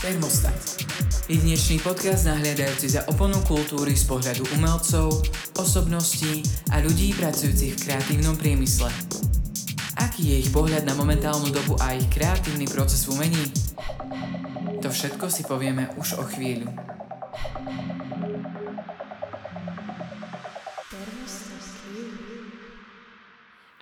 [0.00, 0.56] Termostat.
[1.28, 5.12] Jedinečný podcast nahliadajúci za oponu kultúry z pohľadu umelcov,
[5.60, 6.40] osobností
[6.72, 8.88] a ľudí pracujúcich v kreatívnom priemysle.
[10.00, 13.44] Aký je ich pohľad na momentálnu dobu a ich kreatívny proces v umení?
[14.80, 16.72] To všetko si povieme už o chvíľu.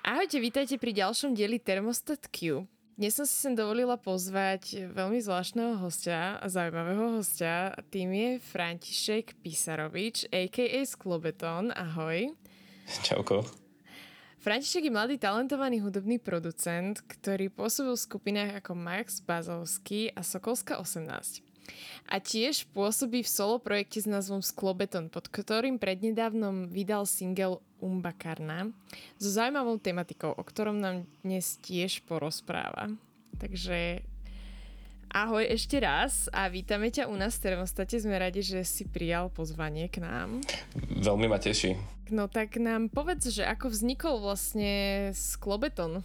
[0.03, 2.67] Ahojte, vítajte pri ďalšom dieli Thermostat Q.
[2.99, 7.71] Dnes som si sem dovolila pozvať veľmi zvláštneho hostia a zaujímavého hostia.
[7.95, 10.83] Tým je František Pisarovič, a.k.a.
[10.83, 11.71] Sklobeton.
[11.71, 12.35] Ahoj.
[12.99, 13.47] Čauko.
[14.43, 20.75] František je mladý talentovaný hudobný producent, ktorý pôsobil v skupinách ako Max Bazovský a Sokolska
[20.75, 21.48] 18.
[22.09, 28.75] A tiež pôsobí v solo projekte s názvom Sklobeton, pod ktorým prednedávnom vydal single Umbakarna
[29.15, 32.91] so zaujímavou tematikou, o ktorom nám dnes tiež porozpráva.
[33.39, 34.03] Takže
[35.09, 37.97] ahoj ešte raz a vítame ťa u nás v termostate.
[37.97, 40.43] Sme radi, že si prijal pozvanie k nám.
[41.01, 41.79] Veľmi ma teší.
[42.09, 46.01] No tak nám povedz, že ako vznikol vlastne Sklobeton?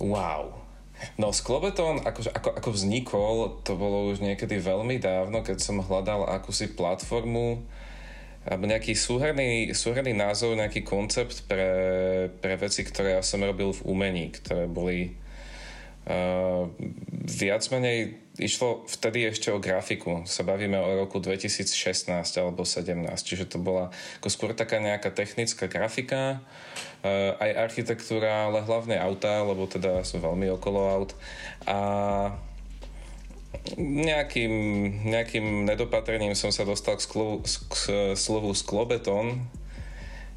[0.00, 0.69] Wow.
[1.16, 3.34] No Sklobeton, ako, ako, ako vznikol,
[3.64, 7.64] to bolo už niekedy veľmi dávno, keď som hľadal akúsi platformu,
[8.48, 11.68] alebo nejaký súhrný, súhrný názov, nejaký koncept pre,
[12.40, 15.19] pre veci, ktoré ja som robil v umení, ktoré boli
[16.08, 16.70] uh,
[17.26, 20.24] viac menej išlo vtedy ešte o grafiku.
[20.24, 22.08] Sa bavíme o roku 2016
[22.40, 26.40] alebo 17, čiže to bola ako skôr taká nejaká technická grafika,
[27.04, 31.10] uh, aj architektúra, ale hlavne auta, lebo teda som veľmi okolo aut.
[31.68, 31.76] A
[33.76, 34.52] nejakým,
[35.10, 37.74] nejakým nedopatrením som sa dostal k, sklo, k
[38.16, 39.42] slovu sklobeton.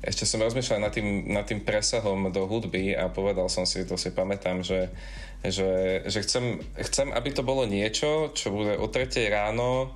[0.03, 3.95] Ešte som rozmýšľal nad tým, nad tým presahom do hudby a povedal som si, to
[3.95, 4.91] si pamätám, že,
[5.47, 9.95] že, že chcem, chcem, aby to bolo niečo, čo bude o 3 ráno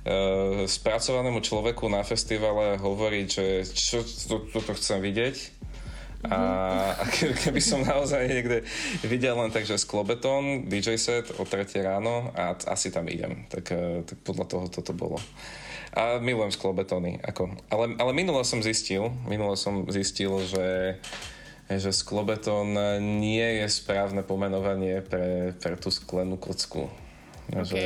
[0.00, 5.36] e, spracovanému človeku na festivale hovoriť, že čo toto to, chcem vidieť
[6.24, 6.40] a,
[6.96, 7.04] a
[7.44, 8.64] keby som naozaj niekde
[9.04, 13.44] videl len tak, že sklobeton, DJ set o 3 ráno a asi tam idem.
[13.52, 15.20] Tak, e, tak podľa toho toto bolo.
[15.94, 17.22] A milujem sklobetony.
[17.22, 17.54] Ako.
[17.70, 20.98] Ale, ale minulo som zistil, minulo som zistil, že
[21.64, 26.92] že sklobeton nie je správne pomenovanie pre, pre tú sklenú kocku.
[27.48, 27.64] Okay.
[27.64, 27.84] Že,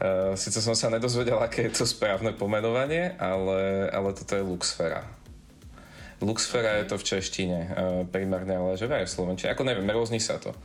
[0.00, 5.04] uh, Sice som sa nedozvedel, aké je to správne pomenovanie, ale, ale toto je Luxfera.
[6.24, 7.72] Luxfera je to v češtine uh,
[8.08, 9.52] primárne, ale že aj v slovenčine.
[9.52, 10.56] Ako neviem, rôzni sa to.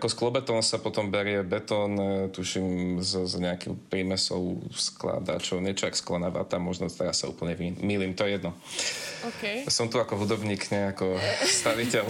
[0.00, 5.98] Ako sklobeton sa potom berie betón, e, tuším, z, z nejakým prímesou skladačov, niečo ak
[5.98, 8.56] sklená vata, možno teraz sa úplne mýlim, to je jedno.
[9.36, 9.68] Okay.
[9.70, 12.04] Som tu ako hudobník, ne ako staviteľ.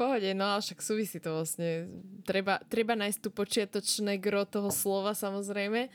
[0.00, 1.92] pohode, no ale však súvisí to vlastne.
[2.24, 5.92] Treba, treba nájsť tu počiatočné gro toho slova samozrejme.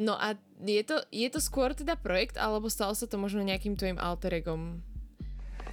[0.00, 3.76] No a je to, je to skôr teda projekt, alebo stalo sa to možno nejakým
[3.76, 4.80] tvojim alter egom?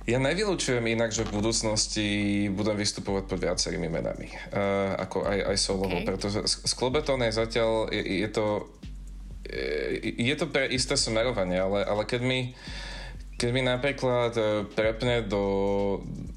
[0.09, 2.08] Ja nevylučujem inak, že v budúcnosti
[2.50, 4.34] budem vystupovať pod viacerými menami.
[4.50, 6.09] Uh, ako aj, aj solovo, okay.
[6.09, 8.46] pretože Sklobeton je zatiaľ, je, je to
[10.18, 12.40] je to pre isté smerovanie, ale, ale keď mi
[13.40, 15.44] keď mi napríklad e, prepne do,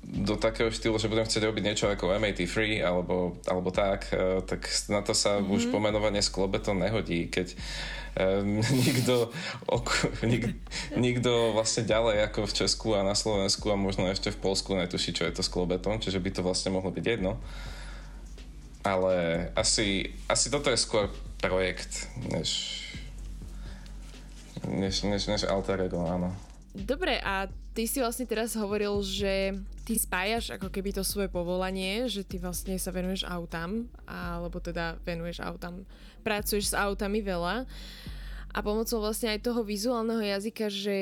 [0.07, 4.07] do takého štýlu, že budem chcieť robiť niečo ako MAT3 alebo, alebo tak,
[4.47, 5.51] tak na to sa mm-hmm.
[5.51, 7.59] už pomenovanie sklobe to nehodí, keď
[8.17, 9.33] um, nikto,
[9.69, 10.57] ok, nik,
[10.97, 15.17] nikto vlastne ďalej ako v Česku a na Slovensku a možno ešte v Polsku netuší,
[15.17, 17.41] čo je to sklobeton, čiže by to vlastne mohlo byť jedno.
[18.83, 21.07] Ale asi, asi toto je skôr
[21.39, 22.83] projekt, než,
[24.67, 26.35] než, než, než alter ego, áno.
[26.73, 27.47] Dobre, a
[27.77, 32.39] ty si vlastne teraz hovoril, že ty spájaš ako keby to svoje povolanie, že ty
[32.39, 35.83] vlastne sa venuješ autám, alebo teda venuješ autám,
[36.23, 37.67] pracuješ s autami veľa
[38.53, 40.97] a pomocou vlastne aj toho vizuálneho jazyka, že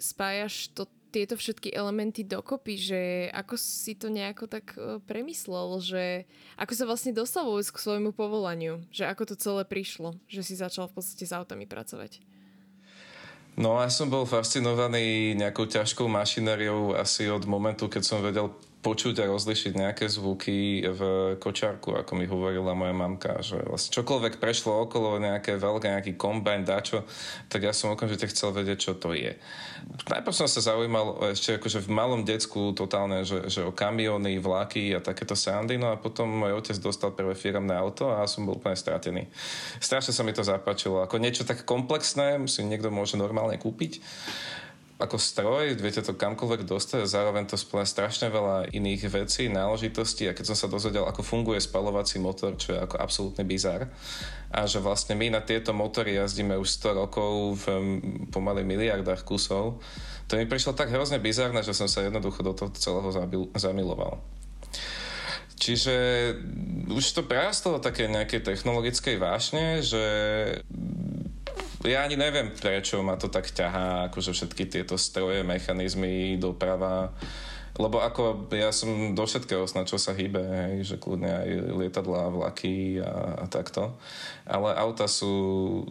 [0.00, 3.00] spájaš to, tieto všetky elementy dokopy, že
[3.32, 6.28] ako si to nejako tak e, premyslel, že
[6.60, 10.60] ako sa vlastne dostal vôbec k svojmu povolaniu, že ako to celé prišlo, že si
[10.60, 12.20] začal v podstate s autami pracovať.
[13.56, 18.52] No ja som bol fascinovaný nejakou ťažkou mašinériou asi od momentu, keď som vedel
[18.86, 21.00] počuť a rozlišiť nejaké zvuky v
[21.42, 26.62] kočárku, ako mi hovorila moja mamka, že vlastne čokoľvek prešlo okolo nejaké veľké, nejaký kombajn,
[26.62, 27.02] dačo,
[27.50, 29.34] tak ja som okamžite chcel vedieť, čo to je.
[30.06, 34.94] Najprv som sa zaujímal ešte akože v malom decku totálne, že, že o kamiony, vlaky
[34.94, 38.62] a takéto sandy, no a potom môj otec dostal prvé firmné auto a som bol
[38.62, 39.26] úplne stratený.
[39.82, 41.02] Strašne sa mi to zapáčilo.
[41.02, 43.98] Ako niečo tak komplexné si niekto môže normálne kúpiť
[44.96, 50.32] ako stroj, viete to kamkoľvek dostať, zároveň to splňa strašne veľa iných vecí, náležitostí a
[50.32, 53.92] keď som sa dozvedel, ako funguje spalovací motor, čo je ako absolútny bizar
[54.48, 57.64] a že vlastne my na tieto motory jazdíme už 100 rokov v
[58.32, 59.84] pomaly miliardách kusov,
[60.32, 63.10] to mi prišlo tak hrozne bizarné, že som sa jednoducho do toho celého
[63.52, 64.24] zamiloval.
[65.56, 65.96] Čiže
[66.92, 70.04] už to prerastlo také nejaké technologickej vášne, že
[71.88, 77.14] ja ani neviem, prečo ma to tak ťahá, akože všetky tieto stroje, mechanizmy, doprava.
[77.76, 82.32] Lebo ako ja som do všetkého na čo sa hýbe, hej, že kľudne aj lietadlá,
[82.32, 84.00] vlaky a, a takto.
[84.48, 85.84] Ale auta sú...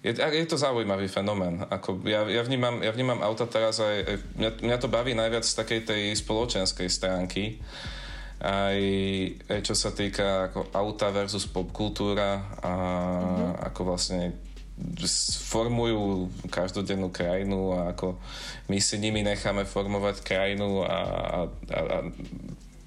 [0.00, 1.60] Je, je to zaujímavý fenomén.
[1.68, 4.22] Ako ja, ja, vnímam, ja vnímam auta teraz aj...
[4.40, 7.60] mňa, mňa to baví najviac z takej tej spoločenskej stránky
[8.38, 8.80] aj,
[9.50, 13.52] aj čo sa týka ako auta versus popkultúra a mm-hmm.
[13.66, 14.38] ako vlastne
[15.50, 18.14] formujú každodennú krajinu a ako
[18.70, 20.98] my si nimi necháme formovať krajinu a,
[21.34, 21.38] a,
[21.74, 21.98] a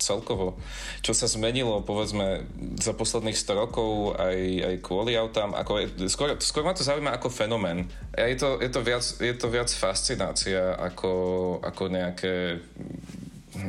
[0.01, 0.57] celkovo,
[1.05, 2.49] čo sa zmenilo povedzme
[2.81, 7.13] za posledných 100 rokov aj, aj kvôli autám, ako je, skôr, skôr ma to zaujíma
[7.13, 7.85] ako fenomén.
[8.17, 11.13] Je to, je to, viac, je to viac fascinácia ako,
[11.61, 12.57] ako nejaké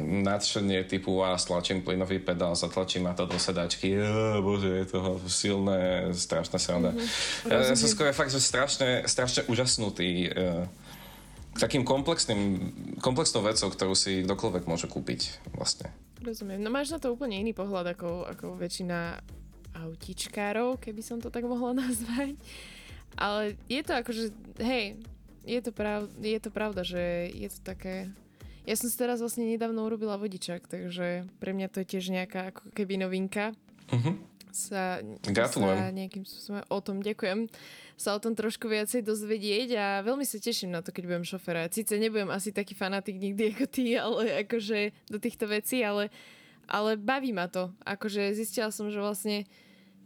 [0.00, 3.97] nadšenie typu a stlačím plynový pedál, zatlačím ma to do sedačky,
[4.41, 6.91] bože, je to silné, strašná sranda.
[6.93, 7.50] Mm-hmm.
[7.53, 10.65] Ja, ja som skôr fakt, že strašne, strašne úžasnutý uh,
[11.56, 12.73] takým komplexným,
[13.05, 15.93] komplexnou vecou, ktorú si kdokoľvek môže kúpiť vlastne.
[16.23, 16.62] Rozumiem.
[16.62, 19.21] No máš na to úplne iný pohľad ako, ako väčšina
[19.73, 22.39] autičkárov, keby som to tak mohla nazvať.
[23.19, 24.25] Ale je to akože,
[24.65, 24.97] hej,
[25.44, 28.09] je to, prav, je to pravda, že je to také
[28.67, 32.55] ja som si teraz vlastne nedávno urobila vodičak, takže pre mňa to je tiež nejaká
[32.55, 33.55] ako keby novinka.
[33.91, 34.17] Uh-huh.
[34.53, 37.49] Sa, sa nejakým spôsobom o tom ďakujem
[38.03, 41.70] sa o tom trošku viacej dozvedieť a veľmi sa teším na to, keď budem šoferovať.
[41.70, 46.11] Sice nebudem asi taký fanatik nikdy ako ty, ale akože do týchto vecí, ale,
[46.67, 47.70] ale baví ma to.
[47.87, 49.47] Akože zistila som, že vlastne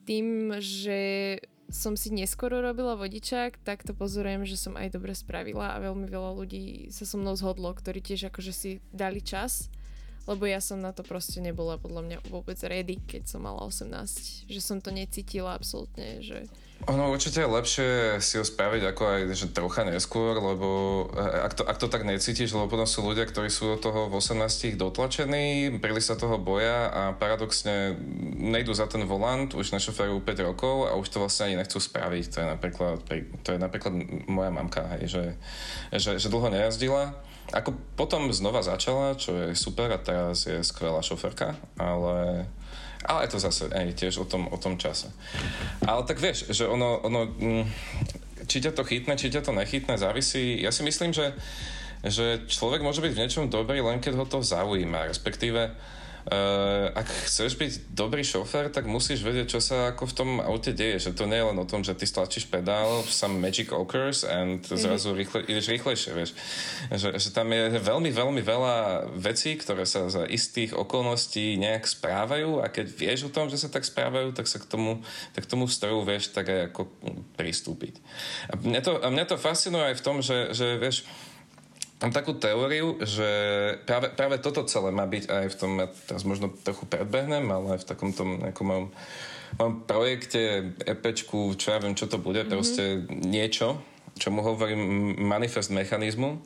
[0.04, 5.74] tým, že som si neskoro robila vodičák, tak to pozorujem, že som aj dobre spravila
[5.74, 9.66] a veľmi veľa ľudí sa so mnou zhodlo, ktorí tiež akože si dali čas,
[10.30, 14.46] lebo ja som na to proste nebola podľa mňa vôbec ready, keď som mala 18,
[14.46, 16.46] že som to necítila absolútne, že
[16.84, 17.88] ono určite je lepšie
[18.20, 20.68] si ho spraviť ako aj že trocha neskôr, lebo
[21.16, 24.12] eh, ak to, ak to tak necítiš, lebo potom sú ľudia, ktorí sú do toho
[24.12, 27.96] v 18 dotlačení, príliš sa toho boja a paradoxne
[28.36, 32.24] nejdu za ten volant, už nešoferujú 5 rokov a už to vlastne ani nechcú spraviť.
[32.30, 32.96] To je napríklad,
[33.42, 33.92] to je napríklad
[34.28, 35.24] moja mamka, hej, že,
[35.96, 37.16] že, že dlho nejazdila.
[37.54, 42.46] Ako potom znova začala, čo je super a teraz je skvelá šoferka, ale
[43.06, 45.08] ale to zase aj tiež o tom, o tom čase.
[45.86, 47.64] Ale tak vieš, že ono, ono mm,
[48.50, 50.58] či ťa to chytne, či ťa to nechytne, závisí.
[50.58, 51.34] Ja si myslím, že,
[52.02, 55.10] že človek môže byť v niečom dobrý, len keď ho to zaujíma.
[55.10, 55.74] Respektíve
[56.90, 60.98] ak chceš byť dobrý šofér, tak musíš vedieť, čo sa ako v tom aute deje.
[61.06, 64.66] Že to nie je len o tom, že ty stlačíš pedál, some magic occurs and
[64.66, 64.74] mm-hmm.
[64.74, 66.30] zrazu rýchle, ideš rýchlejšie, vieš.
[66.90, 72.58] Že, že tam je veľmi, veľmi veľa vecí, ktoré sa za istých okolností nejak správajú
[72.58, 75.50] a keď vieš o tom, že sa tak správajú, tak sa k tomu, tak k
[75.54, 76.90] tomu stroju vieš tak aj ako
[77.38, 78.02] pristúpiť.
[78.50, 81.06] A mňa to, a mňa to fascinuje aj v tom, že, že vieš,
[81.96, 83.28] Mám takú teóriu, že
[83.88, 87.80] práve, práve toto celé má byť aj v tom, ja teraz možno trochu predbehnem, ale
[87.80, 88.86] aj v takom tom nejakom mojom,
[89.56, 92.52] mojom projekte, EPčku, čo ja viem, čo to bude, mm-hmm.
[92.52, 93.80] proste niečo,
[94.20, 96.36] čo mu hovorím manifest mechanizmu.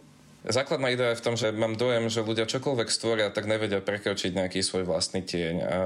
[0.47, 4.39] Základná idea je v tom, že mám dojem, že ľudia čokoľvek stvoria, tak nevedia prekročiť
[4.39, 5.55] nejaký svoj vlastný tieň.
[5.67, 5.79] A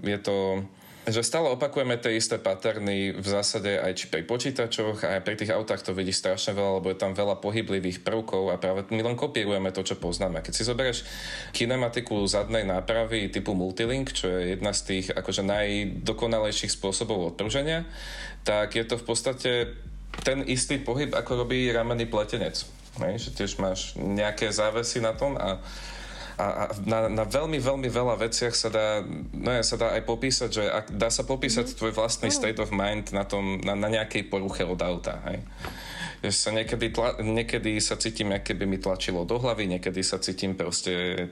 [0.00, 0.64] je to
[1.08, 5.54] že stále opakujeme tie isté paterny v zásade aj či pri počítačoch, aj pri tých
[5.56, 9.16] autách to vidí strašne veľa, lebo je tam veľa pohyblivých prvkov a práve my len
[9.16, 10.44] kopírujeme to, čo poznáme.
[10.44, 11.08] Keď si zoberieš
[11.56, 17.88] kinematiku zadnej nápravy typu Multilink, čo je jedna z tých akože najdokonalejších spôsobov odprženia,
[18.44, 19.52] tak je to v podstate
[20.20, 22.60] ten istý pohyb, ako robí ramenný pletenec.
[23.00, 25.64] Hej, že tiež máš nejaké závesy na tom a
[26.40, 29.04] a, na, na veľmi, veľmi veľa veciach sa dá,
[29.36, 31.78] no ja, sa dá aj popísať, že ak, dá sa popísať mm-hmm.
[31.78, 35.20] tvoj vlastný state of mind na, tom, na, na nejakej poruche od auta.
[35.28, 35.44] Hej
[36.28, 40.52] sa niekedy, tla, niekedy sa cítim, ako keby mi tlačilo do hlavy, niekedy sa cítim
[40.52, 41.26] proste,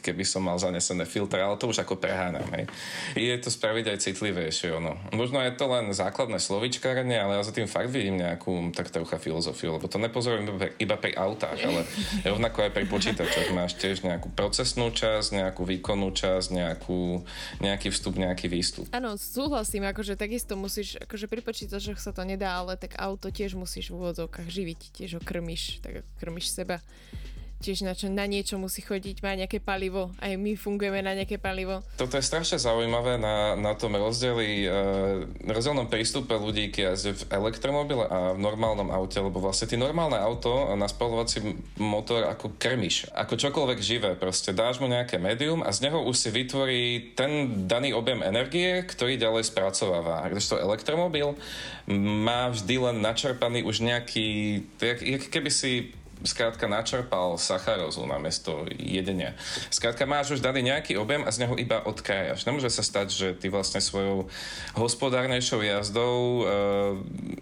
[0.00, 2.48] keby som mal zanesené filtre, ale to už ako preháňam.
[2.56, 2.64] Hej.
[3.20, 4.72] Je to spraviť aj citlivejšie.
[4.80, 4.96] Ono.
[5.12, 9.20] Možno je to len základné slovičkárenie, ale ja za tým fakt vidím nejakú tak trocha
[9.20, 10.48] filozofiu, lebo to nepozorujem
[10.80, 11.84] iba pri autách, ale
[12.24, 13.52] rovnako aj pri počítačoch.
[13.52, 17.28] Máš tiež nejakú procesnú časť, nejakú výkonnú časť, nejakú,
[17.60, 18.88] nejaký vstup, nejaký výstup.
[18.96, 23.52] Áno, súhlasím, akože takisto musíš, akože pri počítačoch sa to nedá, ale tak auto tiež
[23.58, 26.78] musíš v úvodzov úvodzovkách živiť, tiež ho krmiš, tak ako krmiš seba
[27.60, 30.10] tiež na, čo, na niečo musí chodiť, má nejaké palivo.
[30.18, 31.84] Aj my fungujeme na nejaké palivo.
[32.00, 37.22] Toto je strašne zaujímavé na, na tom rozdieli, uh, rozdielnom prístupe ľudí, keď jazdia v
[37.30, 43.12] elektromobile a v normálnom aute, lebo vlastne ty normálne auto na spalovací motor ako krmiš,
[43.12, 47.64] ako čokoľvek živé, proste dáš mu nejaké médium a z neho už si vytvorí ten
[47.68, 50.24] daný objem energie, ktorý ďalej spracováva.
[50.32, 51.36] to elektromobil
[51.90, 55.90] má vždy len načerpaný už nejaký, jak, jak keby si
[56.24, 59.36] skrátka načerpal sacharózu namiesto jedenia.
[59.72, 62.44] Skrátka máš už daný nejaký objem a z neho iba odkrájaš.
[62.44, 64.28] Nemôže sa stať, že ty vlastne svojou
[64.76, 66.42] hospodárnejšou jazdou e,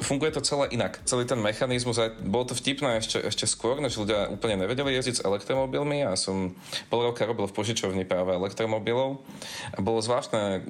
[0.02, 1.02] funguje to celé inak.
[1.04, 5.24] Celý ten mechanizmus, bolo to vtipné ešte, ešte skôr, než ľudia úplne nevedeli jazdiť s
[5.26, 6.54] elektromobilmi a som
[6.92, 9.22] pol roka robil v požičovni práve elektromobilov
[9.74, 10.62] a bolo zvláštne,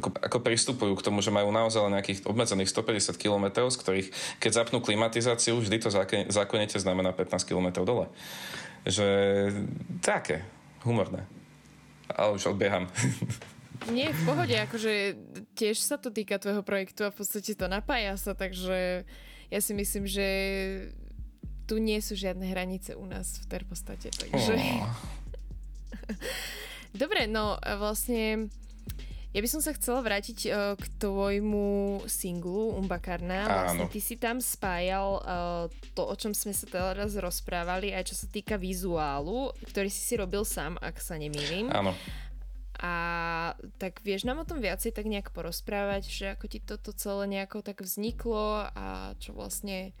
[0.00, 4.50] ako, ako pristupujú k tomu, že majú naozaj nejakých obmedzených 150 km, z ktorých keď
[4.52, 5.90] zapnú klimatizáciu, vždy to
[6.28, 8.06] zákonite znamená 15 15 km dole.
[8.82, 9.06] Že
[10.02, 10.42] také,
[10.82, 11.22] humorné.
[12.10, 12.90] Ale už odbieham.
[13.94, 15.14] Nie, v pohode, akože
[15.54, 19.06] tiež sa to týka tvojho projektu a v podstate to napája sa, takže
[19.54, 20.26] ja si myslím, že
[21.70, 24.58] tu nie sú žiadne hranice u nás v terpostate, takže...
[24.82, 24.90] Oh.
[27.06, 28.50] Dobre, no vlastne
[29.28, 33.44] ja by som sa chcela vrátiť uh, k tvojmu singlu Umbakarna.
[33.44, 38.16] Vlastne ty si tam spájal uh, to, o čom sme sa teraz rozprávali, aj čo
[38.16, 41.68] sa týka vizuálu, ktorý si si robil sám, ak sa nemýlim.
[41.68, 41.92] Áno.
[42.78, 42.94] A
[43.82, 47.60] tak vieš nám o tom viacej tak nejak porozprávať, že ako ti toto celé nejako
[47.66, 49.92] tak vzniklo a čo vlastne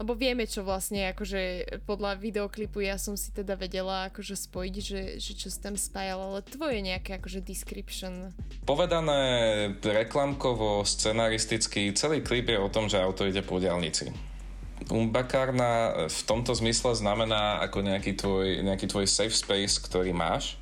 [0.00, 5.02] lebo vieme, čo vlastne, akože podľa videoklipu ja som si teda vedela akože spojiť, že,
[5.20, 8.32] že čo si tam spájal, ale tvoje nejaké akože description.
[8.64, 9.20] Povedané
[9.84, 14.08] reklamkovo, scenaristicky, celý klip je o tom, že auto ide po diálnici.
[14.90, 20.58] Umbakárna v tomto zmysle znamená ako nejaký tvoj, nejaký tvoj safe space, ktorý máš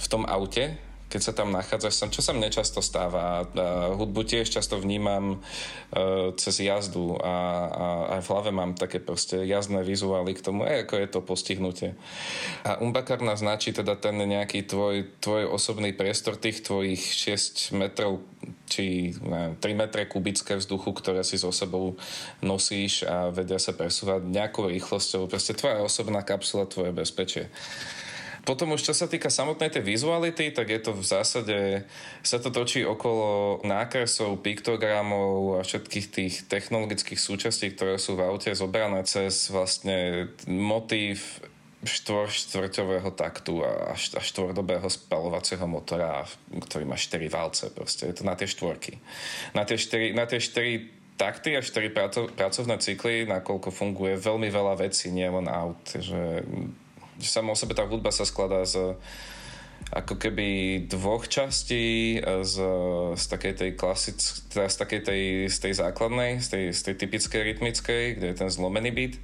[0.00, 0.74] v tom aute,
[1.12, 3.44] keď sa tam nachádzaš čo sa mne často stáva.
[3.92, 7.36] Hudbu tiež často vnímam uh, cez jazdu a,
[7.68, 11.20] a aj v hlave mám také proste jazdné vizuály k tomu, aj ako je to
[11.20, 11.90] postihnutie.
[12.64, 18.24] A umbakar značí teda ten nejaký tvoj, tvoj osobný priestor tých tvojich 6 metrov
[18.72, 22.00] či neviem, 3 metre kubické vzduchu, ktoré si so sebou
[22.40, 25.28] nosíš a vedia sa presúvať nejakou rýchlosťou.
[25.28, 27.52] Proste tvoja osobná kapsula, tvoje bezpečie.
[28.42, 31.58] Potom už čo sa týka samotnej tej vizuality, tak je to v zásade,
[32.26, 38.50] sa to točí okolo nákresov, piktogramov a všetkých tých technologických súčastí, ktoré sú v aute
[38.50, 41.38] zobrané cez vlastne motív
[41.82, 48.06] štvor štvrťového taktu a, a štvordobého spalovacieho motora, ktorý má 4 valce proste.
[48.10, 49.02] Je to na tie štvorky.
[49.54, 51.90] Na tie 4, na tie 4 takty a 4
[52.34, 55.82] pracovné cykly, nakoľko funguje veľmi veľa vecí, nie len aut.
[55.94, 56.46] Že
[57.26, 58.98] samo o sebe tá hudba sa skladá z
[59.92, 60.48] ako keby
[60.88, 62.56] dvoch častí z,
[63.18, 66.94] z takej tej klasic, teda z takej tej, z tej základnej, z tej, z tej
[67.02, 69.14] typickej rytmickej, kde je ten zlomený beat.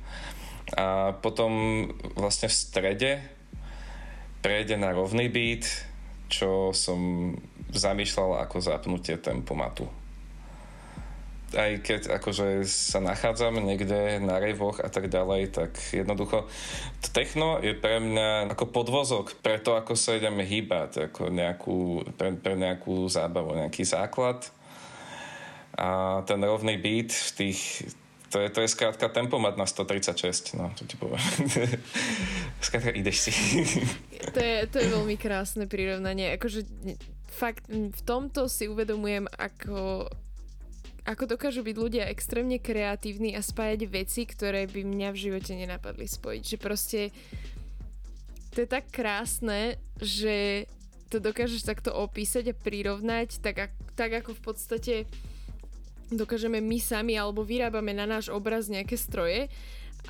[0.77, 1.87] A potom
[2.19, 3.13] vlastne v strede
[4.45, 5.65] prejde na rovný beat,
[6.29, 7.33] čo som
[7.73, 9.89] zamýšľal ako zapnutie tempomatu
[11.57, 16.45] aj keď akože sa nachádzam niekde na rejvoch a tak ďalej, tak jednoducho
[17.17, 22.37] techno je pre mňa ako podvozok pre to, ako sa ideme hýbať, ako nejakú, pre,
[22.37, 24.45] pre nejakú zábavu, nejaký základ.
[25.79, 27.87] A ten rovný beat v tých
[28.29, 31.17] to je, to je skrátka tempomat na 136, no, to ti poviem.
[32.67, 33.33] skrátka ideš si.
[34.37, 36.37] to, je, to je veľmi krásne prirovnanie.
[36.37, 36.69] Akože
[37.33, 40.09] fakt v tomto si uvedomujem, ako
[41.09, 46.05] ako dokážu byť ľudia extrémne kreatívni a spájať veci, ktoré by mňa v živote nenapadli
[46.05, 46.43] spojiť.
[46.45, 47.01] Že proste
[48.53, 50.69] to je tak krásne, že
[51.09, 54.95] to dokážeš takto opísať a prirovnať, tak, tak ako v podstate
[56.13, 59.49] dokážeme my sami alebo vyrábame na náš obraz nejaké stroje,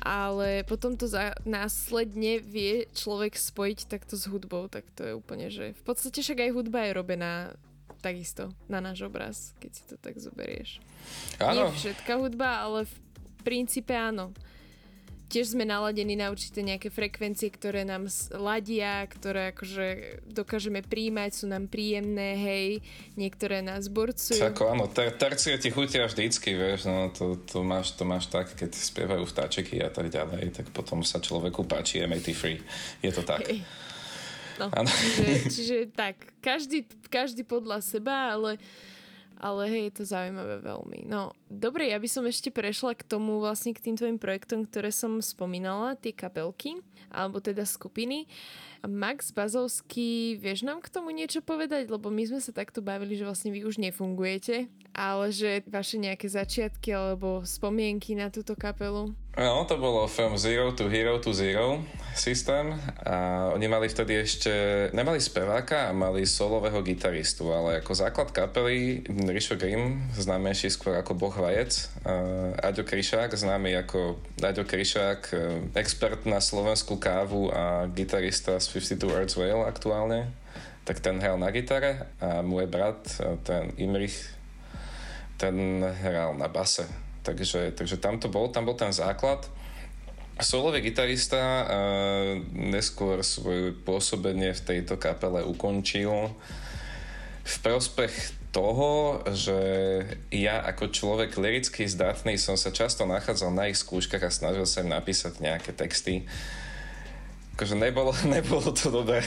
[0.03, 5.47] ale potom to za, následne vie človek spojiť takto s hudbou, tak to je úplne,
[5.47, 7.33] že v podstate však aj hudba je robená
[7.99, 10.79] takisto na náš obraz, keď si to tak zoberieš.
[11.39, 11.69] Áno.
[11.69, 12.95] Nie všetká hudba, ale v
[13.43, 14.31] princípe áno.
[15.29, 19.85] Tiež sme naladení na určité nejaké frekvencie, ktoré nám ladia, ktoré akože
[20.25, 22.81] dokážeme príjmať, sú nám príjemné, hej,
[23.13, 24.41] niektoré nás burcujú.
[24.41, 28.57] Ako áno, ter- tercie ti chutia vždycky, vieš, no to, to, máš, to máš tak,
[28.57, 32.57] keď spievajú vtáčeky a tak ďalej, tak potom sa človeku páči MAT free.
[33.05, 33.45] Je to tak.
[33.45, 33.61] Hej.
[34.59, 38.59] No, čiže, čiže tak, každý, každý podľa seba, ale
[39.39, 41.07] Ale hej, je to zaujímavé veľmi.
[41.07, 44.91] No, dobre, ja by som ešte prešla k tomu vlastne k tým tvojim projektom, ktoré
[44.91, 48.27] som spomínala, tie kapelky, alebo teda skupiny.
[48.83, 51.87] Max Bazovský, vieš nám k tomu niečo povedať?
[51.87, 54.67] Lebo my sme sa takto bavili, že vlastne vy už nefungujete,
[54.99, 59.15] ale že vaše nejaké začiatky alebo spomienky na túto kapelu.
[59.39, 61.79] No, to bolo From Zero to Hero to Zero
[62.11, 62.75] systém
[63.07, 64.51] a oni mali vtedy ešte,
[64.91, 71.15] nemali speváka a mali solového gitaristu, ale ako základ kapely Rišo Grimm, známejší skôr ako
[71.15, 71.71] Boh Vajec,
[72.59, 75.35] Aďo Kryšák, známy ako Aďo Kryšák, e,
[75.79, 80.35] expert na slovenskú kávu a gitarista z 52 Earth's Whale aktuálne,
[80.83, 84.38] tak ten hral na gitare a môj brat, e, ten Imrich,
[85.39, 86.83] ten hral na base
[87.23, 89.45] Takže, takže tam to bol, tam bol ten základ.
[90.39, 91.67] Solový gitarista uh,
[92.55, 96.31] neskôr svoje pôsobenie v tejto kapele ukončil
[97.43, 99.59] v prospech toho, že
[100.31, 104.81] ja ako človek liricky zdatný som sa často nachádzal na ich skúškach a snažil sa
[104.81, 106.25] im napísať nejaké texty
[107.59, 109.19] akože nebolo, nebolo to dobré.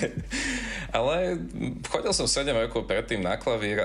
[0.89, 1.37] Ale
[1.85, 3.85] chodil som 7 rokov predtým na klavír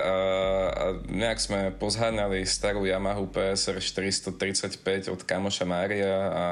[0.72, 6.46] a nejak sme pozháňali starú Yamahu PSR 435 od kamoša Mária a,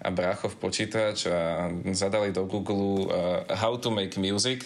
[0.00, 4.64] a bráchov počítač a zadali do Google uh, How to make music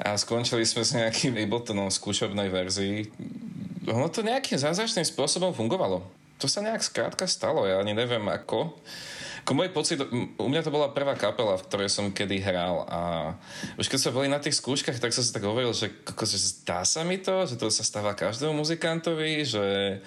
[0.00, 3.08] a skončili sme s nejakým Abletonom skúšobnej verzii.
[3.88, 6.00] Ono to nejakým zázračným spôsobom fungovalo.
[6.40, 8.74] To sa nejak skrátka stalo, ja ani neviem ako.
[9.44, 10.00] Ako môj pocit,
[10.40, 13.00] u mňa to bola prvá kapela, v ktorej som kedy hral a
[13.76, 16.80] už keď sme boli na tých skúškach, tak som si tak hovoril, že, že zdá
[16.88, 20.00] sa mi to, že to sa stáva každému muzikantovi, že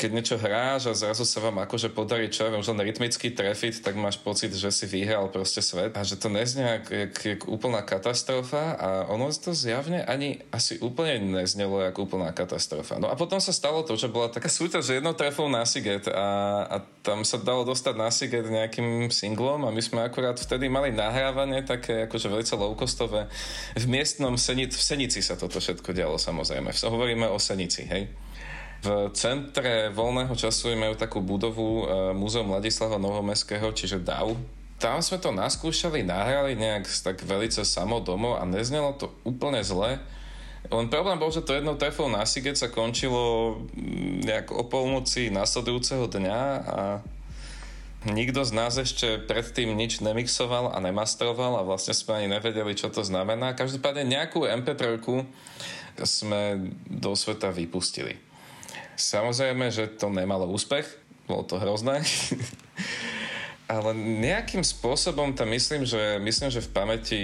[0.00, 3.84] keď niečo hráš a zrazu sa vám akože podarí, čo ja viem, len rytmický trefit,
[3.84, 7.40] tak máš pocit, že si vyhral proste svet a že to neznie jak, jak, jak
[7.44, 12.96] úplná katastrofa a ono to zjavne ani asi úplne neznelo jak úplná katastrofa.
[12.96, 16.08] No a potom sa stalo to, že bola taká súťaž že jednou trefou na Siget
[16.08, 20.72] a, a tam sa dalo dostať na Siget nejakým singlom a my sme akurát vtedy
[20.72, 23.28] mali nahrávanie také akože veľmi low-costové.
[23.76, 26.72] V miestnom Senic, v Senici sa toto všetko dialo samozrejme.
[26.72, 28.29] Hovoríme o Senici, hej?
[28.80, 34.32] V centre voľného času majú takú budovu e, Múzeum Ladislava Novomestského, čiže DAV.
[34.80, 40.00] Tam sme to naskúšali, nahrali nejak tak velice samodomo a neznelo to úplne zle.
[40.72, 45.28] Len problém bol, že to jednou trefou na Siget sa končilo mm, nejak o polnoci
[45.28, 46.80] nasledujúceho dňa a
[48.08, 52.88] nikto z nás ešte predtým nič nemixoval a nemastroval a vlastne sme ani nevedeli, čo
[52.88, 53.52] to znamená.
[53.52, 55.04] Každopádne nejakú MP3
[56.00, 58.29] sme do sveta vypustili.
[59.00, 60.84] Samozrejme, že to nemalo úspech,
[61.24, 62.04] bolo to hrozné.
[63.70, 67.20] Ale nejakým spôsobom tam myslím, že, myslím, že v pamäti,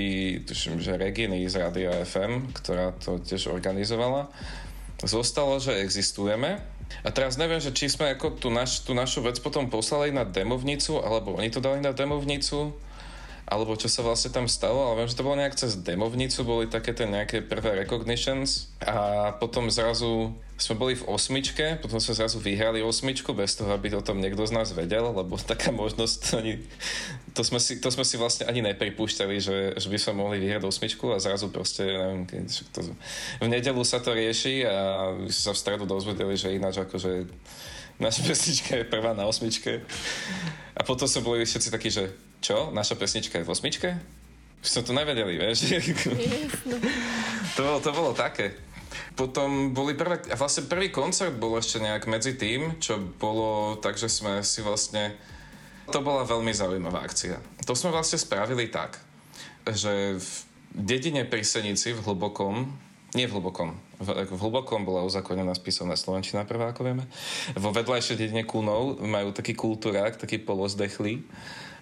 [0.47, 4.31] tuším, že Reginy z Radio FM, ktorá to tiež organizovala,
[5.03, 6.63] zostalo, že existujeme.
[7.03, 10.23] A teraz neviem, že či sme ako tú, naš, tú našu vec potom poslali na
[10.23, 12.73] demovnicu, alebo oni to dali na demovnicu,
[13.47, 16.67] alebo čo sa vlastne tam stalo, ale viem, že to bolo nejak cez demovnicu, boli
[16.67, 22.43] také tie nejaké prvé recognitions a potom zrazu sme boli v osmičke, potom sme zrazu
[22.43, 26.59] vyhrali osmičku bez toho, aby o tom niekto z nás vedel, lebo taká možnosť ani,
[27.39, 30.67] to sme si, to sme si vlastne ani nepripúšťali, že, že by sme mohli vyhrať
[30.67, 32.83] osmičku a zrazu proste, neviem, keď to,
[33.39, 34.77] v nedelu sa to rieši a
[35.31, 37.31] sa v stredu dozvedeli, že ináč akože
[38.03, 39.87] naša pesnička je prvá na osmičke.
[40.77, 43.89] A potom sme boli všetci takí, že čo, naša pesnička je v osmičke?
[44.63, 45.69] Už sme to nevedeli, vieš?
[47.57, 48.57] to, bolo, to bolo také.
[49.17, 54.13] Potom boli prvé, vlastne prvý koncert bol ešte nejak medzi tým, čo bolo tak, že
[54.13, 55.17] sme si vlastne,
[55.89, 57.41] to bola veľmi zaujímavá akcia.
[57.65, 59.01] To sme vlastne spravili tak,
[59.65, 60.31] že v
[60.77, 62.69] dedine pri Senici v Hlbokom,
[63.17, 67.05] nie v Hlbokom, v, v Hlbokom bola uzakonená spisovná Slovenčina prvá, ako vieme.
[67.57, 71.25] Vo vedľajšej dedine Kunov majú taký kultúrák, taký polozdechlý,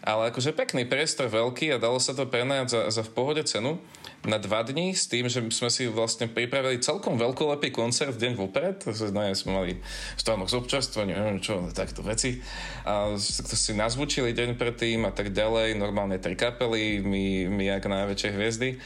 [0.05, 3.81] ale akože pekný priestor, veľký a dalo sa to prenajať za, za v pohode cenu
[4.29, 8.85] na dva dní s tým, že sme si vlastne pripravili celkom veľkolepý koncert deň vopred,
[8.85, 8.93] no,
[9.33, 9.73] sme mali
[10.21, 12.45] stánok z občerstvenia, neviem čo, takto veci
[12.85, 17.89] a to si nazvučili deň predtým a tak ďalej, normálne tri kapely, my, my ako
[17.89, 18.77] najväčšie hviezdy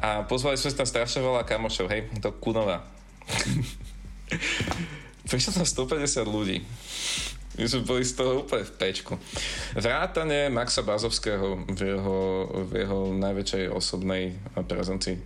[0.00, 2.80] a pozvali sme si tam strašne veľa kamošov, hej, do Kunova.
[5.28, 6.64] Prišlo tam 150 ľudí.
[7.52, 9.12] My sme boli z toho úplne v pečku.
[9.76, 12.18] Vrátane Maxa Bazovského v jeho,
[12.64, 15.20] v jeho najväčšej osobnej prezencii.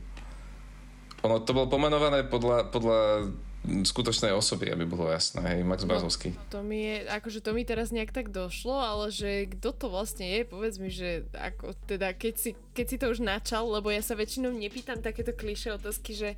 [1.22, 3.30] Ono to bolo pomenované podľa, podľa
[3.66, 6.30] skutočnej osoby, aby bolo jasné, hej, Max no, Bazovský.
[6.54, 10.22] To mi je, akože to mi teraz nejak tak došlo, ale že kto to vlastne
[10.22, 14.02] je, povedz mi, že ako, teda keď si, keď si to už načal, lebo ja
[14.06, 16.28] sa väčšinou nepýtam takéto klišé otázky, že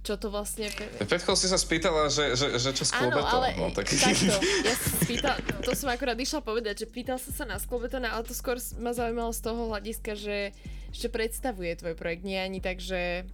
[0.00, 0.72] čo to vlastne...
[0.96, 3.84] Pred si sa spýtala, že, že, že čo s Áno, ale no, tak...
[3.92, 4.32] takto,
[4.68, 8.24] ja som spýtal, to som akurát išla povedať, že pýtal som sa na sklobetona, ale
[8.24, 10.56] to skôr ma zaujímalo z toho hľadiska, že
[10.96, 13.28] čo predstavuje tvoj projekt, nie ani tak, že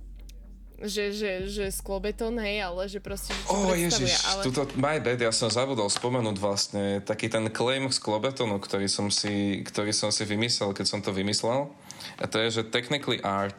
[0.77, 4.45] že, že, že sklobeton, hej, ale že proste, že oh, ježiš, ale...
[4.45, 9.65] tuto, my bad, ja som zabudol spomenúť vlastne taký ten claim sklobetonu, ktorý som si,
[9.65, 11.73] ktorý som si vymyslel, keď som to vymyslel.
[12.21, 13.57] A to je, že technically art.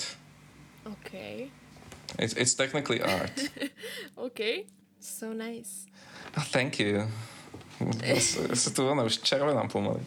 [0.85, 1.49] OK.
[2.15, 3.35] It's, it's technically art.
[4.17, 4.65] OK.
[4.99, 5.85] So nice.
[6.37, 7.07] Oh, thank you.
[8.57, 10.01] Sa tu ona už červená pomaly.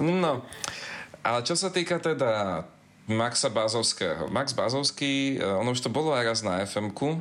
[0.00, 0.40] No,
[1.20, 2.64] ale čo sa týka teda
[3.04, 4.32] Maxa Bazovského.
[4.32, 7.20] Max Bazovský, eh, ono už to bolo aj raz na FM-ku,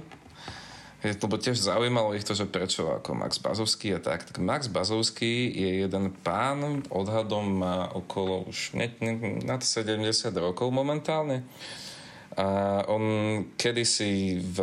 [1.03, 4.23] lebo tiež zaujímalo ich to, že prečo ako Max Bazovský a tak.
[4.23, 9.99] Tak Max Bazovský je jeden pán, odhadom má okolo už ne, ne, nad 70
[10.39, 11.43] rokov momentálne.
[12.33, 13.03] A on
[13.59, 14.57] kedysi v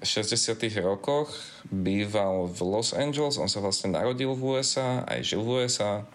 [0.00, 1.28] 60 rokoch
[1.68, 6.08] býval v Los Angeles, on sa vlastne narodil v USA, aj žil v USA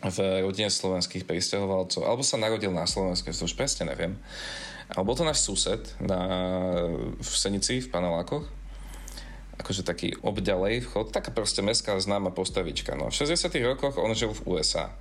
[0.00, 4.16] v rodine slovenských pristahovalcov, alebo sa narodil na Slovensku, to už presne neviem.
[4.96, 6.20] Ale bol to náš sused na,
[7.20, 8.55] v Senici, v Panelákoch
[9.56, 12.92] akože taký obďalej vchod, taká proste mestská známa postavička.
[12.92, 14.92] No, v 60 rokoch on žil v USA.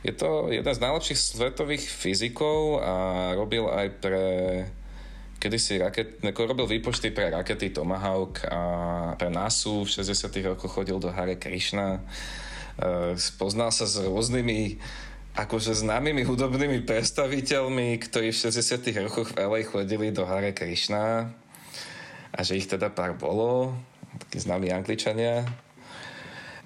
[0.00, 2.94] Je to jeden z najlepších svetových fyzikov a
[3.36, 4.24] robil aj pre
[5.38, 8.60] kedysi raket, ako robil výpočty pre rakety Tomahawk a
[9.14, 12.02] pre NASU v 60 rokoch chodil do Hare Krishna.
[12.74, 14.82] E, spoznal sa s rôznymi
[15.38, 21.30] akože známymi hudobnými predstaviteľmi, ktorí v 60 rokoch v LA chodili do Hare Krishna
[22.34, 23.78] a že ich teda pár bolo
[24.18, 25.46] takí známi Angličania.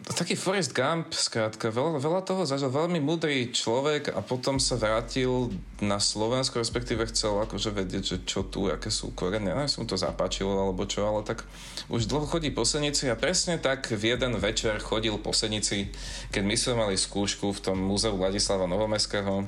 [0.02, 5.54] Taký Forrest Gump, skrátka, veľa, veľa toho zažil, veľmi múdry človek a potom sa vrátil
[5.78, 9.94] na Slovensko, respektíve chcel akože vedieť, že čo tu, aké sú korene, ja som to
[9.94, 11.46] zapáčilo alebo čo, ale tak
[11.86, 15.94] už dlho chodí po Senici a presne tak v jeden večer chodil po Senici,
[16.34, 19.46] keď my sme mali skúšku v tom múzeu Vladislava Novomestského.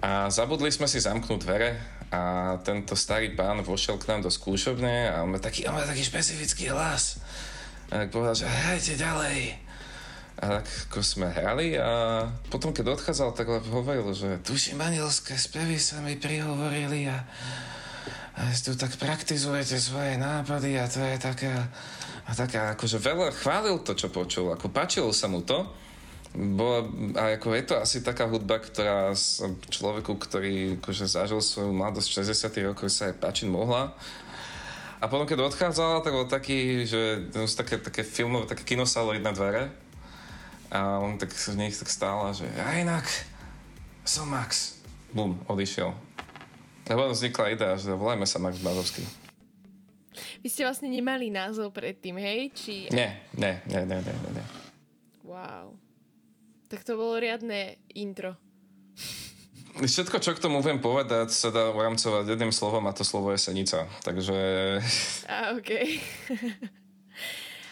[0.00, 5.10] A zabudli sme si zamknúť dvere a tento starý pán vošiel k nám do skúšobne
[5.10, 7.18] a on má taký, on má taký špecifický hlas.
[7.90, 9.38] A tak povedal, že hrajte ďalej.
[10.36, 15.80] A tak ako sme hrali a potom keď odchádzal, tak hovoril, že tuším anielské spevy
[15.80, 17.24] sa mi prihovorili a,
[18.36, 21.72] a tu tak praktizujete svoje nápady a to je taká
[22.26, 25.62] a taká, akože veľa chválil to, čo počul, ako páčilo sa mu to
[26.36, 26.84] bola,
[27.16, 29.16] a ako je to asi taká hudba, ktorá
[29.72, 33.96] človeku, ktorý akože zažil svoju mladosť v 60 rokoch sa aj páčiť mohla.
[35.00, 39.72] A potom, keď odchádzala, tak bol taký, že sú také, také filmové, také kinosaloidné dvere.
[40.72, 43.04] A on tak v nich tak stála, že a inak
[44.04, 44.80] som Max.
[45.12, 45.94] Bum, odišiel.
[46.86, 49.04] A potom vznikla idea, že volajme sa Max Bazovský.
[50.40, 52.50] Vy ste vlastne nemali názov predtým, hej?
[52.56, 52.74] Či...
[52.88, 54.46] Nie, nie, nie, nie, nie, nie.
[55.26, 55.85] Wow.
[56.66, 58.34] Tak to bolo riadne intro.
[59.76, 63.44] Všetko, čo k tomu viem povedať, sa dá uramcovať jedným slovom a to slovo je
[63.44, 63.84] senica.
[64.02, 64.36] Takže...
[65.32, 65.70] A, OK.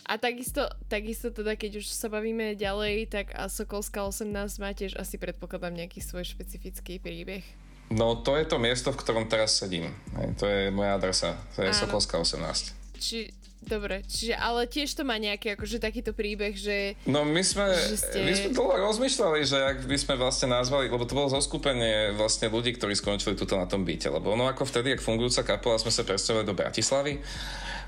[0.05, 4.29] a takisto, takisto teda, keď už sa bavíme ďalej, tak a Sokolská 18
[4.61, 7.41] má tiež asi predpokladám nejaký svoj špecifický príbeh.
[7.89, 9.93] No to je to miesto, v ktorom teraz sedím.
[10.41, 11.41] To je moja adresa.
[11.57, 11.81] To je Áno.
[11.89, 13.01] Sokolská 18.
[13.01, 13.33] Či,
[13.65, 17.01] Dobre, čiže ale tiež to má nejaký akože takýto príbeh, že...
[17.09, 18.21] No my sme, ste...
[18.21, 22.53] my sme dlho rozmýšľali, že ak by sme vlastne nazvali, lebo to bolo zoskupenie vlastne
[22.53, 25.89] ľudí, ktorí skončili tuto na tom byte, lebo ono ako vtedy, ak fungujúca kapola, sme
[25.89, 27.13] sa presťahovali do Bratislavy,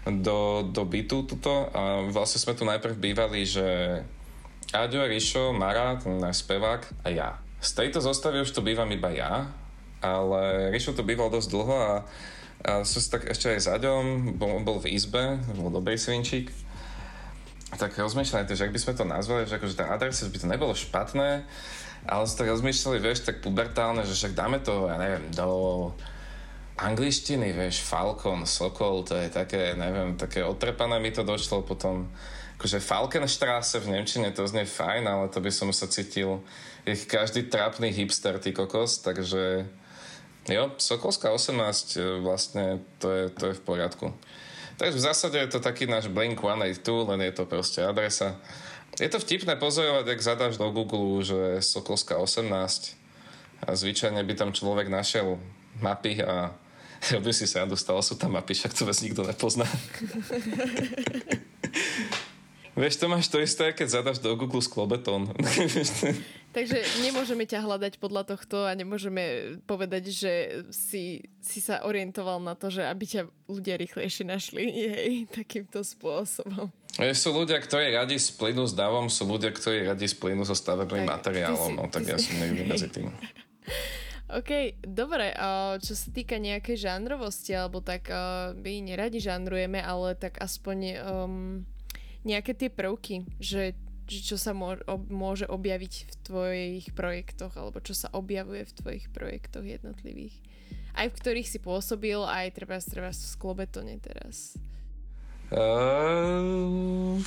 [0.09, 4.01] do, do bytu tuto a vlastne sme tu najprv bývali, že
[4.73, 7.29] Aďo, Rišo, Mara, ten náš spevák a ja.
[7.61, 9.53] Z tejto zostavy už tu bývam iba ja,
[10.01, 11.93] ale Rišo tu býval dosť dlho a
[12.67, 16.51] a som si tak ešte aj s Aďom, bol, bol v izbe, bol dobrý svinčík.
[17.79, 20.75] Tak rozmýšľali, že ak by sme to nazvali, že akože tá adresa by to nebolo
[20.75, 21.47] špatné,
[22.11, 25.49] ale sme tak rozmýšľali, vieš, tak pubertálne, že však dáme to, ja neviem, do
[26.83, 32.11] angličtiny, vieš, Falcon, Sokol, to je také, neviem, také otrepané mi to došlo potom,
[32.59, 36.43] akože Falkenstrasse v Nemčine, to znie fajn, ale to by som sa cítil,
[36.83, 39.67] je každý trapný hipster, ty kokos, takže
[40.47, 44.15] Jo, Sokolská 18 e, vlastne to je, to je v poriadku.
[44.79, 48.39] Takže v zásade je to taký náš Blink 182, len je to proste adresa.
[49.01, 52.47] Je to vtipné pozorovať, ak zadáš do Google, že Sokolská 18
[53.67, 55.41] a zvyčajne by tam človek našiel
[55.83, 56.55] mapy a
[57.17, 59.67] robil si sa dostalo sú tam mapy, však to vás nikto nepozná.
[62.77, 65.33] Vieš, to máš to isté, keď zadaš do Google sklobetón.
[66.57, 70.33] Takže nemôžeme ťa hľadať podľa tohto a nemôžeme povedať, že
[70.69, 76.69] si, si sa orientoval na to, že aby ťa ľudia rýchlejšie našli hej, takýmto spôsobom.
[77.17, 81.13] Sú ľudia, ktorí radi splynú s davom, sú ľudia, ktorí radi splynú so stavebným tak,
[81.21, 83.09] materiálom, si, no tak ja som niekde medzi tým.
[84.41, 85.33] OK, dobre,
[85.81, 88.09] čo sa týka nejakej žánrovosti, alebo tak
[88.57, 91.69] my neradi žánrujeme, ale tak aspoň um,
[92.27, 94.55] nejaké tie prvky, že že čo sa
[95.11, 100.39] môže objaviť v tvojich projektoch alebo čo sa objavuje v tvojich projektoch jednotlivých.
[100.95, 104.55] Aj v ktorých si pôsobil, aj treba, treba v Sklobetone teraz.
[105.51, 107.19] Uh,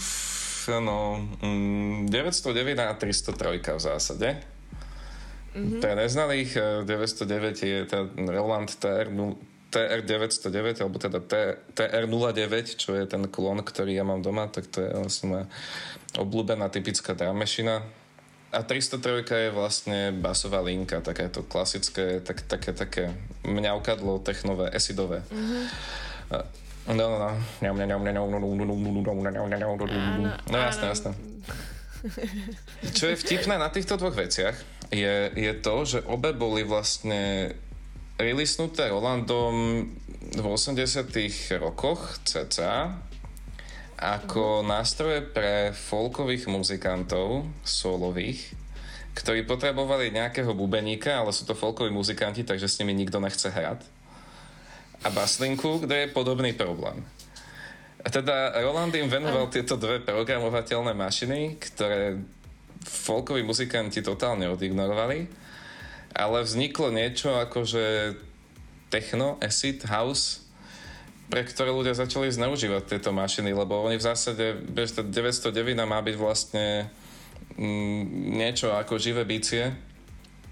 [0.80, 1.00] no,
[1.44, 4.30] mm, 909 a 303 v zásade.
[5.50, 5.82] Mm-hmm.
[5.84, 6.52] Pre neznalých
[6.88, 9.12] 909 je tá Roland TR,
[9.70, 11.22] TR909, alebo teda
[11.74, 15.46] TR09, čo je ten klon, ktorý ja mám doma, tak to je vlastne moja
[16.18, 17.86] obľúbená typická drámešina.
[18.50, 23.14] A 303 je vlastne basová linka, takéto klasické, tak, také, také
[23.46, 25.22] mňaukadlo, technové, esidové.
[25.30, 25.64] Mm-hmm.
[26.90, 27.32] No, no, no.
[30.50, 31.12] No jasné, jasné.
[32.98, 34.58] Čo je vtipné na týchto dvoch veciach,
[34.90, 37.54] je, je to, že obe boli vlastne
[38.20, 39.88] releasnuté Rolandom
[40.36, 41.08] v 80
[41.58, 43.00] rokoch cca
[44.00, 48.56] ako nástroje pre folkových muzikantov, solových,
[49.12, 53.84] ktorí potrebovali nejakého bubeníka, ale sú to folkoví muzikanti, takže s nimi nikto nechce hrať.
[55.04, 57.04] A baslinku, kde je podobný problém.
[58.00, 62.16] A teda Roland im venoval tieto dve programovateľné mašiny, ktoré
[62.88, 65.28] folkoví muzikanti totálne odignorovali,
[66.14, 68.16] ale vzniklo niečo ako že
[68.90, 70.50] techno, acid, house,
[71.30, 76.16] pre ktoré ľudia začali zneužívať tieto mašiny, lebo oni v zásade, vieš, 909 má byť
[76.18, 76.90] vlastne
[77.54, 79.70] mm, niečo ako živé bicie,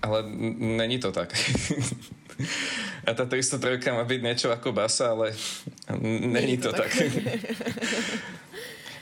[0.05, 0.21] ale
[0.77, 1.33] není to tak.
[3.07, 5.33] A tá 303 má byť niečo ako basa, ale
[6.05, 6.91] není to, to tak.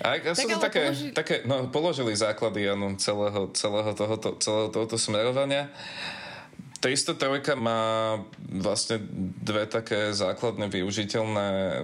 [0.05, 1.07] A, a sú to také, položi...
[1.17, 5.73] také, no, položili základy ano, celého, celého, tohoto, celého tohoto smerovania.
[6.85, 7.81] 303 má
[8.45, 9.01] vlastne
[9.41, 11.81] dve také základné využiteľné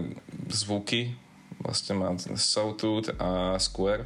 [0.53, 1.17] zvuky.
[1.57, 4.05] Vlastne má sawtooth a square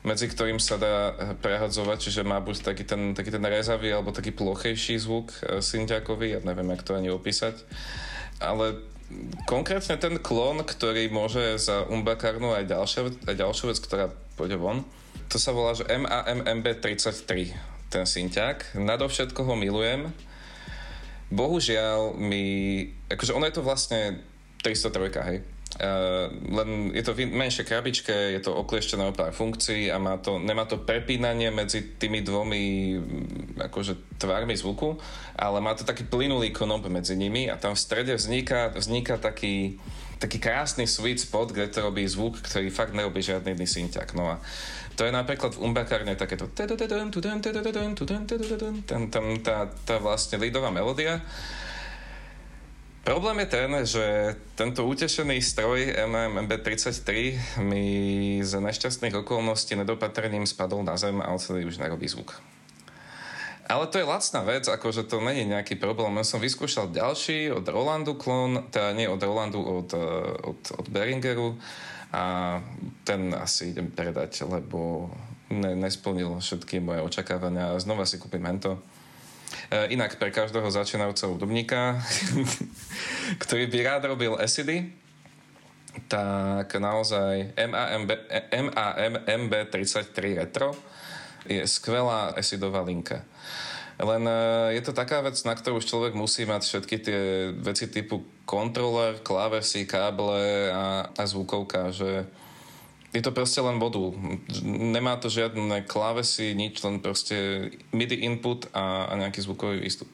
[0.00, 1.12] medzi ktorým sa dá
[1.44, 6.26] prehadzovať, čiže má buď taký ten, taký ten rezavý alebo taký plochejší zvuk e, synťakový,
[6.32, 7.60] ja neviem, jak to ani opísať.
[8.40, 8.80] Ale
[9.44, 14.08] konkrétne ten klon, ktorý môže za umbakarnu aj ďalšia, aj ďalšia vec, ktorá
[14.40, 14.88] pôjde von,
[15.28, 17.52] to sa volá, že MAMMB33
[17.90, 18.78] ten synťák.
[18.78, 20.14] Nadovšetko ho milujem.
[21.34, 22.86] Bohužiaľ mi...
[23.10, 24.22] Akože ono je to vlastne
[24.62, 25.38] 303, hej.
[25.80, 26.28] Uh,
[26.60, 30.36] len je to v menšej krabičke, je to oklieštené o pár funkcií a má to,
[30.36, 33.00] nemá to prepínanie medzi tými dvomi
[33.56, 35.00] akože tvármi zvuku,
[35.40, 39.80] ale má to taký plynulý konop medzi nimi a tam v strede vzniká, vzniká taký,
[40.20, 44.12] taký krásny sweet spot, kde to robí zvuk, ktorý fakt nerobí žiadny iný synťak.
[44.12, 44.44] No a
[45.00, 46.44] to je napríklad v umbakárne takéto
[49.08, 51.24] tam tá, tá vlastne lidová melódia.
[53.00, 54.04] Problém je ten, že
[54.60, 57.08] tento utešený stroj MMB33
[57.64, 57.86] mi
[58.44, 62.36] z nešťastných okolností nedopatrením spadol na zem a odtedy už nerobí zvuk.
[63.70, 66.12] Ale to je lacná vec, akože to není nejaký problém.
[66.20, 69.94] Ja som vyskúšal ďalší od Rolandu klon, teda nie od Rolandu, od,
[70.42, 71.56] od, od Beringeru
[72.12, 72.58] a
[73.06, 75.08] ten asi idem predať, lebo
[75.48, 78.82] ne, nesplnil všetky moje očakávania a znova si kúpim hento.
[79.70, 81.98] E, inak pre každého začínajúceho hudobníka,
[83.42, 84.90] ktorý by rád robil acidy,
[86.06, 88.10] tak naozaj MAMB,
[89.26, 90.74] MAMB33 Retro
[91.46, 93.26] je skvelá acidová linka.
[94.00, 94.40] Len e,
[94.80, 97.20] je to taká vec, na ktorú už človek musí mať všetky tie
[97.52, 102.24] veci typu kontroler, klávesy, káble a, a zvukovka, že
[103.10, 104.14] je to proste len modul.
[104.64, 110.10] Nemá to žiadne klávesy, nič, len proste MIDI input a, a nejaký zvukový výstup.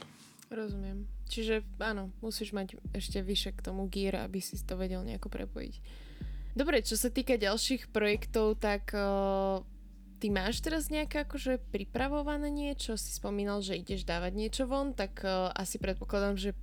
[0.49, 1.05] Rozumiem.
[1.27, 5.75] Čiže áno, musíš mať ešte vyše k tomu gear, aby si to vedel nejako prepojiť.
[6.57, 9.61] Dobre, čo sa týka ďalších projektov, tak uh,
[10.23, 12.97] ty máš teraz nejaké akože pripravované niečo?
[12.97, 16.57] Si spomínal, že ideš dávať niečo von, tak uh, asi predpokladám, že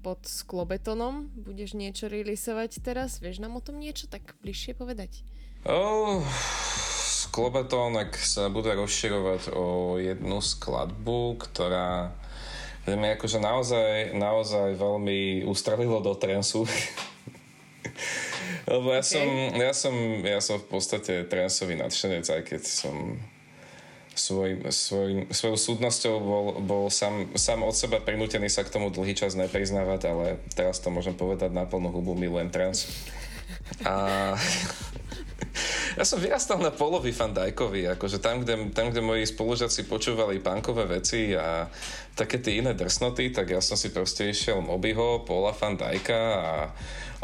[0.00, 3.20] pod sklobetonom budeš niečo releaseovať teraz.
[3.20, 5.24] Vieš nám o tom niečo tak bližšie povedať?
[5.64, 6.20] Oh,
[7.24, 12.12] sklobetónek sa bude rozširovať o jednu skladbu, ktorá
[12.84, 16.68] mi akože naozaj, naozaj veľmi ustrelilo do trensu.
[18.68, 19.08] Lebo ja, okay.
[19.08, 23.16] som, ja, som, ja som v podstate transový nadšenec, aj keď som
[24.12, 29.16] svoj, svoj, svojou súdnosťou bol, bol sám, sám od seba prinútený sa k tomu dlhý
[29.16, 32.84] čas nepriznávať, ale teraz to môžem povedať na plnú hubu, milujem trans.
[33.84, 33.94] A
[35.98, 40.86] ja som vyrastal na polovi Fandajkovi, akože tam kde, tam, kde moji spolužiaci počúvali punkové
[40.86, 41.68] veci a
[42.14, 46.54] také tie iné drsnoty, tak ja som si proste išiel Mobyho, Paula Fandajka a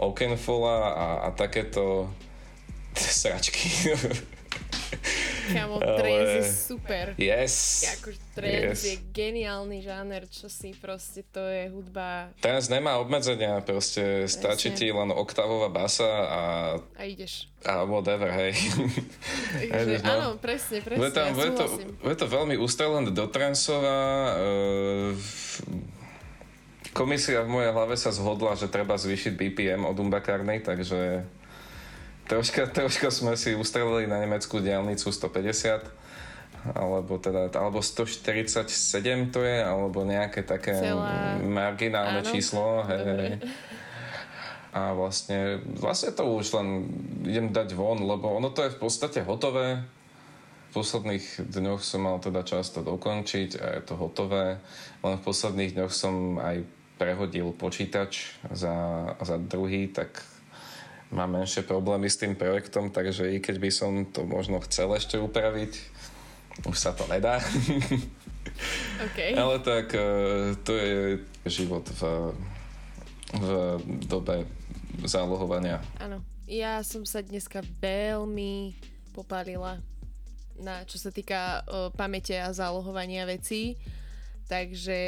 [0.00, 2.10] Oakenfolla a, a takéto
[3.20, 3.94] sračky.
[5.48, 7.04] Kámo, trance je super.
[7.16, 7.84] Yes.
[7.96, 8.84] Ako trance yes.
[8.84, 12.30] je geniálny žáner, čo si proste, to je hudba.
[12.44, 14.34] Trance nemá obmedzenia, proste Presne.
[14.34, 16.42] stačí ti len oktávová basa a...
[16.98, 17.48] A ideš.
[17.64, 18.56] A whatever, hej.
[19.72, 20.10] Takže, no.
[20.10, 21.64] Áno, presne, presne, bude, tam, ja bude, to,
[22.00, 24.00] bude to veľmi ústrelené do transová.
[24.36, 25.12] Uh,
[26.92, 31.24] komisia v mojej hlave sa zhodla, že treba zvýšiť BPM od Umbakarnej, takže
[32.30, 35.98] troška, troška sme si ustrelili na nemeckú diálnicu 150
[36.76, 38.68] alebo teda, alebo 147
[39.32, 41.40] to je, alebo nejaké také Celá...
[41.40, 42.28] marginálne Áno.
[42.28, 42.84] číslo.
[42.84, 43.32] Hej, hej.
[44.70, 46.86] A vlastne, vlastne to už len
[47.26, 49.82] idem dať von, lebo ono to je v podstate hotové.
[50.70, 54.62] V posledných dňoch som mal teda čas to dokončiť a je to hotové.
[55.02, 56.62] Len v posledných dňoch som aj
[57.00, 58.76] prehodil počítač za,
[59.18, 60.22] za druhý, tak
[61.10, 65.18] mám menšie problémy s tým projektom, takže i keď by som to možno chcel ešte
[65.18, 65.72] upraviť,
[66.66, 67.38] už sa to nedá.
[69.00, 69.32] Okay.
[69.32, 70.04] Ale tak e,
[70.60, 72.02] to je život v,
[73.32, 73.48] v
[74.04, 74.44] dobe
[75.08, 75.80] zálohovania.
[75.96, 76.20] Áno.
[76.44, 78.76] Ja som sa dneska veľmi
[79.16, 79.80] popalila
[80.60, 81.64] na čo sa týka
[81.96, 83.80] pamäte a zálohovania vecí.
[84.46, 85.00] Takže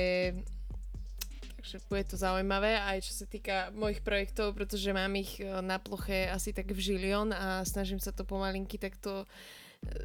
[1.63, 5.79] Takže bude to zaujímavé aj čo sa týka mojich projektov, pretože mám ich e, na
[5.79, 9.27] ploche asi tak v žilión a snažím sa to pomalinky takto e,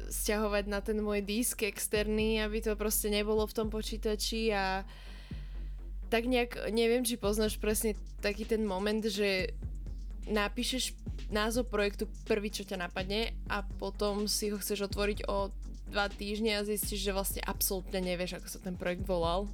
[0.06, 4.86] stiahovať na ten môj disk externý, aby to proste nebolo v tom počítači a
[6.06, 9.50] tak nejak, neviem, či poznáš presne taký ten moment, že
[10.30, 10.94] napíšeš
[11.34, 15.50] názov projektu prvý, čo ťa napadne a potom si ho chceš otvoriť o
[15.90, 19.50] dva týždne a zistíš, že vlastne absolútne nevieš, ako sa ten projekt volal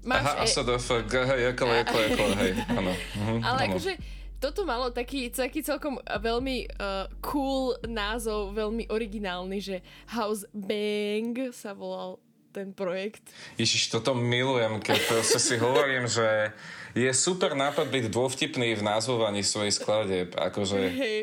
[0.00, 0.48] Máš Aha, e...
[0.48, 2.92] ASDF, hej, ako, ako, ako, hej, áno.
[2.96, 3.68] Mhm, Ale áno.
[3.76, 3.92] akože
[4.40, 9.76] toto malo taký, taký celkom veľmi uh, cool názov, veľmi originálny, že
[10.08, 12.16] House Bang sa volal
[12.50, 13.22] ten projekt.
[13.60, 16.56] Ježiš, toto milujem, keď proste si hovorím, že
[16.96, 20.34] je super nápad byť dôvtipný v názvovaní svojich skladieb.
[20.34, 20.78] Akože...
[20.90, 21.22] Hey.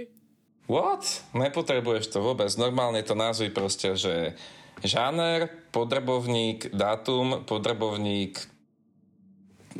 [0.67, 1.03] What?
[1.31, 2.51] Nepotrebuješ to vôbec.
[2.59, 4.35] Normálne to názvy proste, že
[4.83, 8.39] žáner, podrobovník, dátum, podrobovník,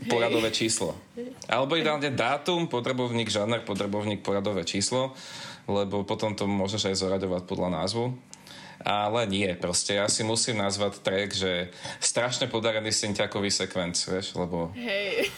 [0.05, 0.93] poradové číslo.
[1.49, 5.17] Alebo ideálne dátum, podrobovník, žáner, podrobovník, poradové číslo,
[5.65, 8.13] lebo potom to môžeš aj zoraďovať podľa názvu.
[8.85, 14.69] Ale nie, proste ja si musím nazvať track, že strašne podarený synťakový sekvenc, vieš, lebo...
[14.77, 15.33] Hej.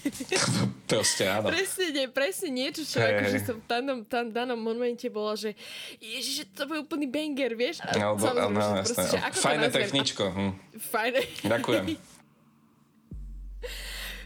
[0.90, 1.52] proste áno.
[1.52, 5.52] Presne, nie, presne niečo, čo hey, akože som v danom, tam, danom momente bola, že
[6.00, 7.84] ježiš, to bude úplný banger, vieš?
[7.84, 10.24] A Alebo, samozrejme, no, že proste, že ako Fajné techničko.
[10.32, 10.52] Hm.
[10.80, 11.20] Fajné.
[11.44, 11.84] Ďakujem.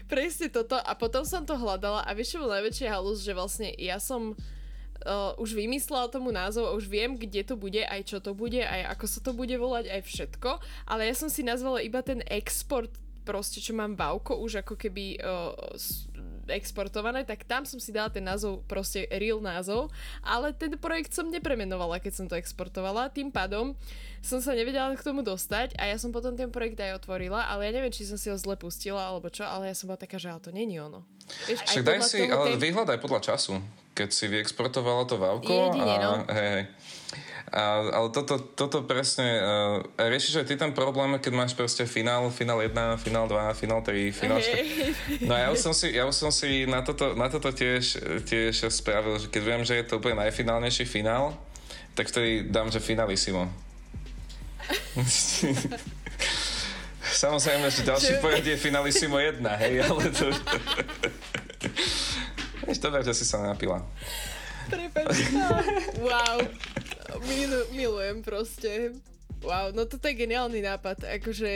[0.05, 0.77] Presne toto.
[0.77, 4.37] A potom som to hľadala a vieš, čo bol najväčšia halus, že vlastne ja som
[5.05, 8.61] uh, už vymyslela tomu názov a už viem, kde to bude, aj čo to bude,
[8.61, 10.61] aj ako sa to bude volať, aj všetko.
[10.85, 12.93] Ale ja som si nazvala iba ten export
[13.25, 15.57] proste, čo mám bavko už ako keby uh,
[16.49, 19.89] exportované, tak tam som si dala ten názov, proste real názov,
[20.21, 23.73] ale ten projekt som nepremenovala, keď som to exportovala, tým pádom
[24.25, 27.69] som sa nevedela k tomu dostať a ja som potom ten projekt aj otvorila, ale
[27.69, 30.17] ja neviem, či som si ho zle pustila alebo čo, ale ja som bola taká,
[30.17, 31.05] že ale to není ono.
[31.45, 32.61] Vieš, Však daj si, ale ten...
[32.61, 33.61] vyhľadaj podľa času,
[33.93, 36.13] keď si vyexportovala to Vavko Jedine, a, no.
[36.33, 36.63] hej, hej.
[37.55, 42.27] A, ale toto, toto presne, uh, riešiš aj ty ten problém, keď máš proste finál,
[42.27, 45.23] finál 1, finál 2, finál 3, finál 4.
[45.23, 47.95] No a ja už som si, ja už som si na toto, na toto tiež,
[48.27, 51.31] tiež spravil, že keď viem, že je to úplne najfinálnejší finál,
[51.95, 53.47] tak vtedy dám, že finalissimo.
[57.23, 60.27] Samozrejme, že ďalší poradí je finalissimo 1, hej, ale to...
[62.67, 63.79] Vieš, dobre, že si sa napila.
[64.67, 65.31] Prepač,
[66.03, 66.43] wow.
[67.25, 68.93] Milu, milujem proste.
[69.45, 71.05] Wow, no toto je geniálny nápad.
[71.21, 71.51] Akože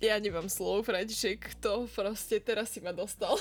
[0.00, 3.36] ja nemám slov, František, to proste teraz si ma dostal.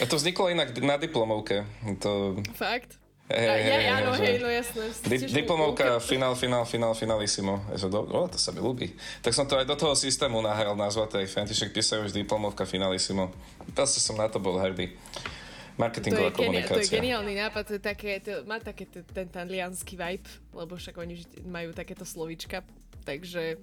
[0.00, 1.64] A to vzniklo inak na diplomovke.
[2.04, 2.36] To...
[2.52, 3.00] Fakt?
[3.32, 4.92] Hey, ja, ja, ja, no, hej, no jasné.
[5.08, 7.64] Di- diplomovka, finál, finál, finál, finalissimo.
[7.72, 8.92] Ja, do, o, to sa mi ľúbi.
[9.24, 13.32] Tak som to aj do toho systému nahral nazvatej František Pisajovič, diplomovka, finalissimo.
[13.72, 14.92] Proste som na to bol hrdý.
[15.78, 16.76] Marketingová to je, geni- komunikácia.
[16.76, 20.76] to je geniálny nápad, to je také, to, má také t- ten talianský vibe, lebo
[20.76, 21.14] však oni
[21.48, 22.60] majú takéto slovička,
[23.08, 23.56] takže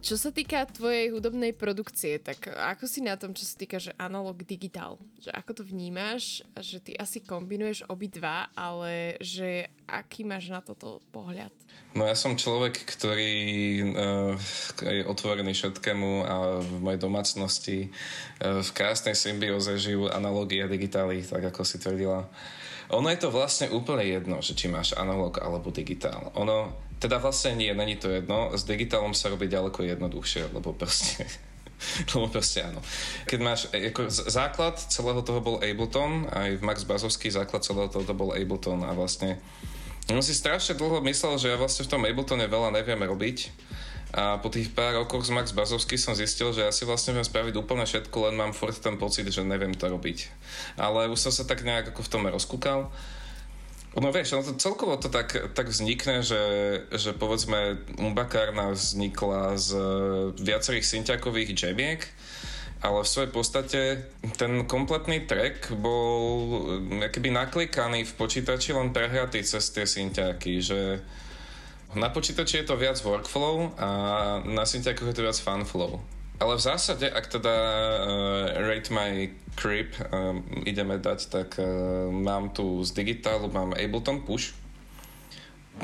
[0.00, 3.92] čo sa týka tvojej hudobnej produkcie, tak ako si na tom, čo sa týka, že
[4.00, 4.96] analog digitál?
[5.20, 6.40] Že ako to vnímaš?
[6.56, 11.52] Že ty asi kombinuješ obidva, ale že aký máš na toto pohľad?
[11.90, 13.34] No ja som človek, ktorý
[13.82, 14.38] uh,
[14.78, 21.26] je otvorený všetkému a v mojej domácnosti uh, v krásnej symbióze žijú analógy a digitály,
[21.26, 22.30] tak ako si tvrdila.
[22.94, 26.30] Ono je to vlastne úplne jedno, že či máš analóg alebo digitál.
[26.38, 28.54] Ono teda vlastne nie, není to jedno.
[28.54, 31.26] S digitálom sa robí ďaleko jednoduchšie, lebo proste
[32.12, 32.78] lebo proste áno.
[33.24, 38.36] Keď máš, ako základ celého toho bol Ableton, aj Max Bazovský základ celého toho bol
[38.36, 39.40] Ableton a vlastne
[40.08, 43.52] on si strašne dlho myslel, že ja vlastne v tom Abletone veľa neviem robiť.
[44.10, 47.22] A po tých pár rokoch z Max Bazovský som zistil, že ja si vlastne viem
[47.22, 50.26] spraviť úplne všetko, len mám furt ten pocit, že neviem to robiť.
[50.74, 52.90] Ale už som sa tak nejak ako v tom rozkúkal.
[53.90, 56.42] No vieš, no to celkovo to tak, tak vznikne, že,
[56.94, 59.70] že povedzme Umbakárna vznikla z
[60.38, 62.00] viacerých synťakových džemiek,
[62.80, 63.80] ale v svojej podstate
[64.40, 66.80] ten kompletný track bol
[67.12, 71.04] keby naklikaný v počítači len prehratý cez tie synťaky, že
[71.92, 73.88] na počítači je to viac workflow a
[74.48, 76.00] na synťakoch je to viac funflow.
[76.40, 79.28] Ale v zásade, ak teda uh, Rate My
[79.60, 84.56] Creep um, ideme dať, tak uh, mám tu z digitálu, mám Ableton Push,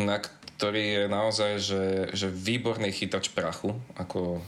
[0.01, 0.17] na
[0.57, 1.85] ktorý je naozaj, že,
[2.17, 4.41] že výborný chytač prachu, ako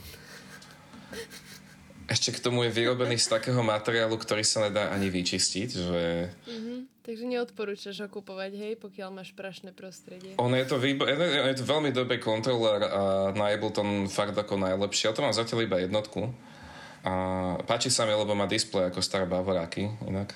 [2.09, 6.01] ešte k tomu je vyrobený z takého materiálu, ktorý sa nedá ani vyčistiť, že...
[6.33, 6.77] Mm-hmm.
[7.05, 10.37] Takže neodporúčaš ho kupovať, hej, pokiaľ máš prašné prostredie.
[10.37, 15.09] On je to, výbo- je to veľmi dobrý kontroler a na Ableton fakt ako najlepší.
[15.09, 16.29] Ja to mám zatiaľ iba jednotku.
[17.05, 17.13] A
[17.63, 20.35] páči sa mi, lebo má displej ako staré Bavoráky, inak.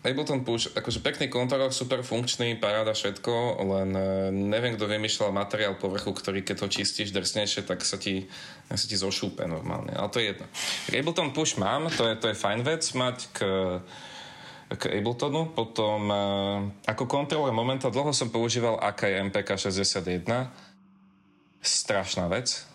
[0.00, 5.76] Ableton Push, akože pekný kontrolor, super funkčný, paráda všetko, len e, neviem, kto vymýšľal materiál
[5.76, 8.24] povrchu, ktorý keď to čistíš drsnejšie, tak sa ti,
[8.72, 9.92] sa ti zošúpe normálne.
[9.92, 10.48] Ale to je jedno.
[10.88, 13.38] Ableton Push mám, to je, to je fajn vec mať k,
[14.72, 15.52] k Abletonu.
[15.52, 16.22] Potom e,
[16.88, 20.24] ako kontroler momenta dlho som používal Akai MPK 61.
[21.60, 22.69] Strašná vec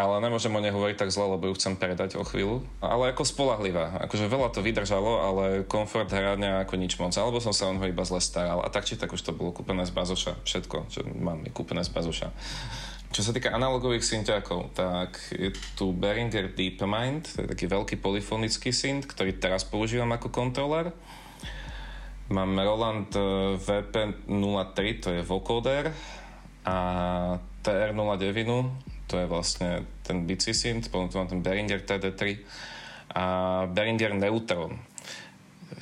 [0.00, 2.64] ale nemôžem o nej hovoriť tak zle, lebo ju chcem predať o chvíľu.
[2.80, 4.00] Ale ako spolahlivá.
[4.08, 7.12] Akože veľa to vydržalo, ale komfort hrania ako nič moc.
[7.12, 8.64] Alebo som sa o neho iba zle staral.
[8.64, 10.40] A tak či tak už to bolo kúpené z bazoša.
[10.48, 12.32] Všetko, čo mám, je kúpené z bazoša.
[13.10, 18.70] Čo sa týka analogových synťákov, tak je tu Behringer DeepMind, to je taký veľký polyfonický
[18.70, 20.94] synth, ktorý teraz používam ako kontroler.
[22.30, 25.90] Mám Roland eh, VP03, to je vocoder
[26.62, 26.78] a
[27.66, 28.46] TR09,
[29.10, 30.54] to je vlastne ten bici
[30.86, 32.38] potom tu mám ten Behringer TD3
[33.10, 33.24] a
[33.66, 34.78] Behringer Neutron.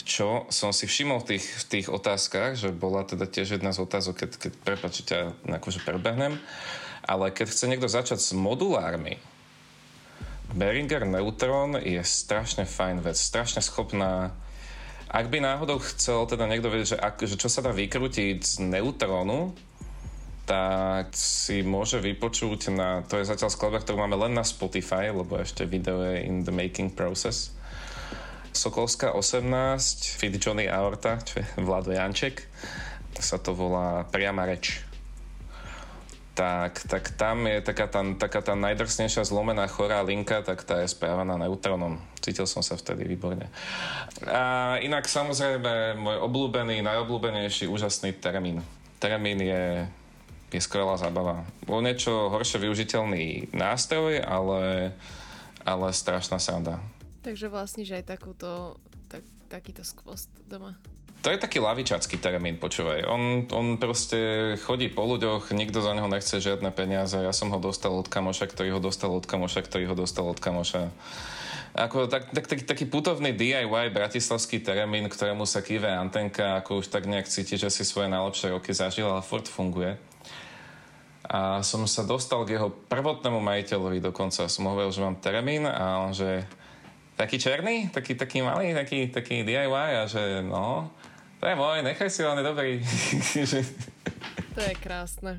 [0.05, 3.85] Čo som si všimol v tých, v tých otázkach, že bola teda tiež jedna z
[3.85, 6.41] otázok, keď, keď prepáčte, akože prebehnem,
[7.05, 9.21] ale keď chce niekto začať s modulármi,
[10.49, 14.33] Behringer Neutron je strašne fajn vec, strašne schopná
[15.09, 18.55] ak by náhodou chcel teda niekto vedieť, že, ak, že čo sa dá vykrútiť z
[18.61, 19.57] neutrónu,
[20.49, 25.37] tak si môže vypočuť na, to je zatiaľ skladba, ktorú máme len na Spotify, lebo
[25.37, 27.53] ešte video je in the making process.
[28.57, 29.45] Sokolská 18,
[30.17, 32.49] Fit Johnny Aorta, čo je Vlado Janček,
[33.21, 34.81] sa to volá Priama reč.
[36.33, 40.89] Tak, tak tam je taká tá, taká tá najdrsnejšia zlomená chorá linka, tak tá je
[40.89, 41.99] správaná neutrónom.
[42.23, 43.51] Cítil som sa vtedy výborne.
[44.23, 48.63] A inak samozrejme môj obľúbený, najobľúbenejší, úžasný termín.
[49.03, 49.91] Termín je,
[50.49, 51.45] je skvelá zábava.
[51.69, 54.93] O niečo horšie využiteľný nástroj, ale,
[55.65, 56.81] ale strašná sranda.
[57.21, 58.81] Takže vlastníš aj takúto,
[59.13, 59.21] tak,
[59.53, 60.81] takýto skvost doma.
[61.27, 63.03] To je taký lavičacký termín, počúvaj.
[63.11, 67.19] On, on proste chodí po ľuďoch, nikto za neho nechce žiadne peniaze.
[67.19, 70.39] Ja som ho dostal od kamoša, ktorý ho dostal od kamoša, ktorý ho dostal od
[70.39, 70.95] kamoša.
[71.79, 76.91] Ako tak, tak, tak, taký putovný DIY bratislavský termín, ktorému sa kýve antenka, ako už
[76.91, 79.95] tak nejak cíti, že si svoje najlepšie roky zažil, ale furt funguje.
[81.23, 84.51] A som sa dostal k jeho prvotnému majiteľovi dokonca.
[84.51, 86.43] Som hovoril, že mám termín a on, že
[87.15, 90.91] taký černý, taký, taký malý, taký, taký DIY a že no,
[91.39, 92.83] to je môj, nechaj si, on je dobrý.
[94.59, 95.39] to je krásne.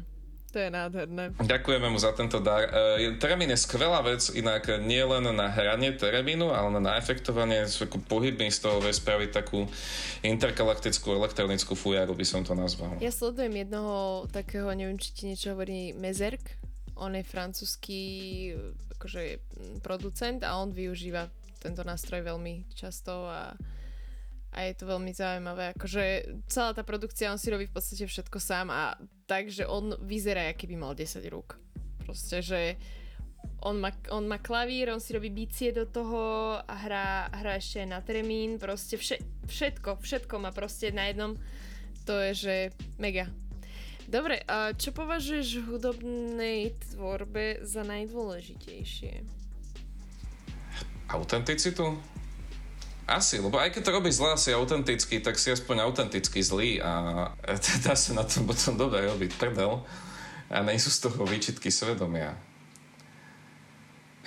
[0.50, 1.30] To je nádherné.
[1.38, 2.66] Ďakujeme mu za tento dar.
[2.98, 7.70] E, termín je skvelá vec, inak nie len na hranie termínu, ale na efektovanie
[8.10, 9.70] pohybný z toho vie spraviť takú
[10.26, 12.98] intergalaktickú elektronickú fujaru, by som to nazval.
[12.98, 16.42] Ja sledujem jednoho takého, neviem, či ti niečo hovorí, Mezerk.
[16.98, 18.02] On je francúzsky
[19.00, 19.40] akože,
[19.86, 21.32] producent a on využíva
[21.62, 23.56] tento nástroj veľmi často a
[24.50, 25.78] a je to veľmi zaujímavé.
[25.78, 26.04] Akože
[26.50, 28.98] celá tá produkcia, on si robí v podstate všetko sám a
[29.30, 31.58] tak, že on vyzerá, aký by mal 10 rúk.
[32.02, 32.62] Proste, že
[33.62, 37.86] on má, on má klavír, on si robí bicie do toho a hrá, hrá ešte
[37.86, 41.38] na termín, proste vše, všetko, všetko má proste na jednom.
[42.08, 42.56] To je, že
[42.98, 43.30] mega.
[44.10, 49.22] Dobre, a čo považuješ v hudobnej tvorbe za najdôležitejšie?
[51.14, 51.94] Autenticitu?
[53.10, 57.34] Asi, lebo aj keď to robí zle, asi autentický, tak si aspoň autenticky zlý a
[57.86, 59.82] dá sa na tom potom dobre robiť prdel
[60.50, 62.38] a nejsú z toho výčitky svedomia.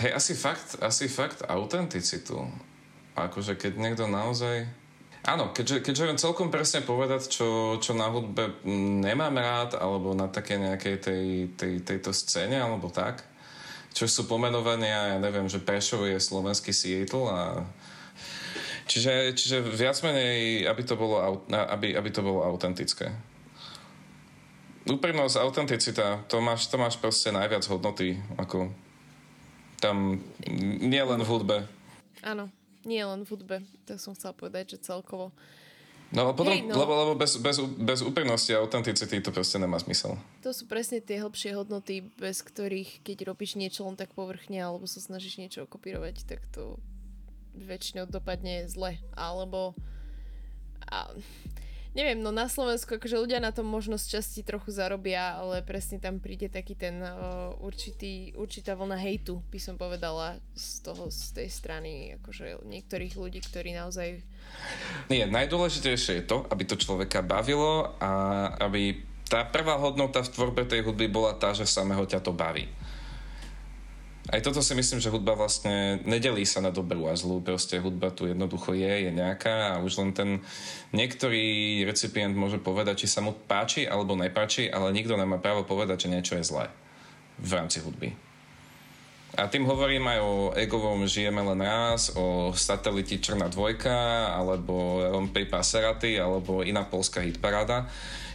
[0.02, 2.42] Hej, asi fakt, asi fakt autenticitu.
[3.14, 4.66] Akože keď niekto naozaj...
[5.22, 10.26] Áno, keďže, keďže viem celkom presne povedať, čo, čo na hudbe nemám rád, alebo na
[10.26, 11.24] také nejakej tej,
[11.54, 13.22] tej, tejto scéne, alebo tak.
[13.94, 17.62] Čo sú pomenovania, ja neviem, že Prešov je slovenský Seattle a
[18.92, 21.16] Čiže, čiže viac menej, aby to bolo,
[21.48, 23.08] aby, aby to bolo autentické.
[24.84, 28.68] Úprimnosť, autenticita, to máš, to máš proste najviac hodnoty, ako
[29.80, 30.20] tam,
[30.84, 31.56] nie len v hudbe.
[32.20, 32.52] Áno,
[32.84, 33.56] nie len v hudbe,
[33.88, 35.32] to som chcela povedať, že celkovo.
[36.12, 36.76] No a potom, hey, no.
[36.76, 40.20] lebo, lebo bez, bez, bez úprimnosti a autenticity to proste nemá zmysel.
[40.44, 44.84] To sú presne tie hĺbšie hodnoty, bez ktorých, keď robíš niečo len tak povrchne alebo
[44.84, 46.76] sa snažíš niečo kopírovať, tak to
[47.56, 48.98] väčšinou dopadne zle.
[49.16, 49.76] Alebo
[50.88, 51.08] a,
[51.96, 56.00] neviem, no na Slovensku akože ľudia na tom možno z časti trochu zarobia, ale presne
[56.00, 61.32] tam príde taký ten uh, určitý, určitá vlna hejtu, by som povedala, z toho, z
[61.36, 64.20] tej strany akože niektorých ľudí, ktorí naozaj...
[65.08, 68.10] Nie, najdôležitejšie je to, aby to človeka bavilo a
[68.60, 72.68] aby tá prvá hodnota v tvorbe tej hudby bola tá, že samého ťa to baví
[74.30, 77.42] aj toto si myslím, že hudba vlastne nedelí sa na dobrú a zlú.
[77.42, 80.30] Proste hudba tu jednoducho je, je nejaká a už len ten
[80.94, 86.06] niektorý recipient môže povedať, či sa mu páči alebo nepáči, ale nikto nemá právo povedať,
[86.06, 86.70] že niečo je zlé
[87.42, 88.14] v rámci hudby.
[89.32, 95.48] A tým hovorím aj o egovom Žijeme len raz, o sateliti Črna dvojka, alebo Rompej
[95.48, 97.88] Paseraty, alebo iná polská hitparáda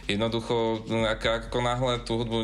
[0.08, 2.38] jednoducho, ako, ako náhle tú hudbu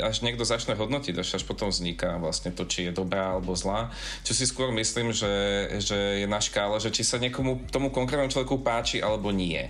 [0.00, 3.92] až niekto začne hodnotiť, až, až potom vzniká vlastne to, či je dobrá alebo zlá.
[4.24, 5.28] Čo si skôr myslím, že,
[5.84, 9.68] že je na škále, že či sa niekomu, tomu konkrétnemu človeku páči alebo nie.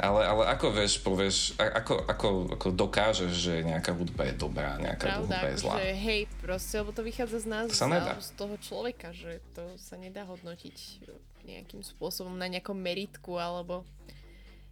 [0.00, 5.12] Ale, ale ako vieš, povieš, ako, ako, ako dokážeš, že nejaká hudba je dobrá, nejaká
[5.12, 5.74] Pravda, hudba je zlá?
[5.76, 8.16] Pravda, hej, proste, lebo to vychádza z nás, sa nedá.
[8.16, 11.04] z toho človeka, že to sa nedá hodnotiť
[11.44, 13.84] nejakým spôsobom na nejakom meritku, alebo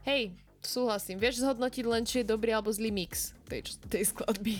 [0.09, 0.33] hej,
[0.63, 1.19] súhlasím.
[1.21, 4.59] Vieš zhodnotiť len, či je dobrý alebo zlý mix tej, tej skladby.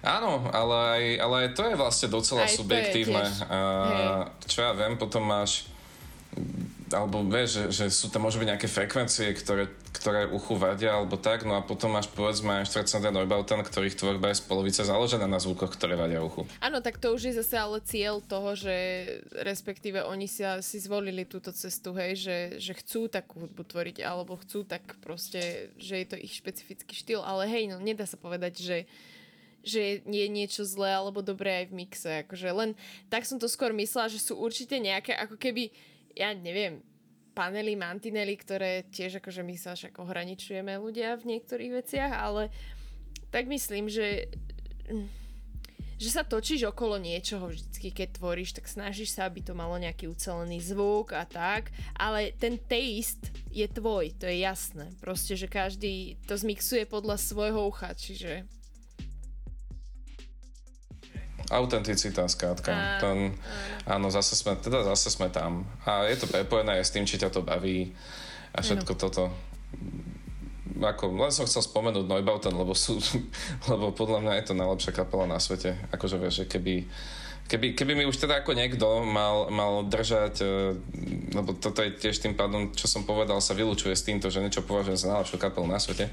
[0.00, 3.24] Áno, ale aj, ale aj to je vlastne docela aj subjektívne.
[3.48, 3.58] A,
[4.48, 5.68] čo ja viem, potom máš
[6.94, 11.18] alebo vieš, že, že sú tam môžu byť nejaké frekvencie, ktoré, ktoré uchu vadia, alebo
[11.18, 15.26] tak, no a potom máš povedzme aj Štvrtcent Neubauten, ktorých tvorba je z polovice založená
[15.26, 16.46] na zvukoch, ktoré vadia uchu.
[16.62, 18.74] Áno, tak to už je zase ale cieľ toho, že
[19.34, 24.38] respektíve oni si, si zvolili túto cestu, hej, že, že chcú takú hudbu tvoriť, alebo
[24.38, 28.62] chcú tak proste, že je to ich špecifický štýl, ale hej, no nedá sa povedať,
[28.62, 28.78] že
[29.64, 32.10] že je niečo zlé alebo dobré aj v mixe.
[32.28, 32.70] Akože len
[33.08, 35.72] tak som to skôr myslela, že sú určite nejaké ako keby
[36.14, 36.80] ja neviem,
[37.34, 42.48] panely, mantinely, ktoré tiež akože my sa však ohraničujeme ľudia v niektorých veciach, ale
[43.34, 44.30] tak myslím, že
[45.94, 50.10] že sa točíš okolo niečoho vždycky, keď tvoríš, tak snažíš sa, aby to malo nejaký
[50.10, 54.90] ucelený zvuk a tak, ale ten taste je tvoj, to je jasné.
[54.98, 58.44] Proste, že každý to zmixuje podľa svojho ucha, čiže
[61.52, 62.72] Autenticita, skrátka.
[62.72, 63.18] Áno, Ten,
[63.84, 65.68] áno, zase sme, teda zase sme tam.
[65.84, 67.92] A je to prepojené aj s tým, či ťa to baví
[68.56, 69.00] a všetko áno.
[69.00, 69.24] toto.
[70.74, 72.96] Ako, len som chcel spomenúť Neubauten, lebo, sú,
[73.70, 75.76] lebo podľa mňa je to najlepšia kapela na svete.
[75.92, 76.88] Akože vieš, že keby,
[77.52, 80.46] keby, keby mi už teda ako niekto mal, mal držať, e,
[81.36, 84.64] lebo toto je tiež tým pádom, čo som povedal, sa vylúčuje s týmto, že niečo
[84.64, 86.08] považujem za najlepšiu kapelu na svete,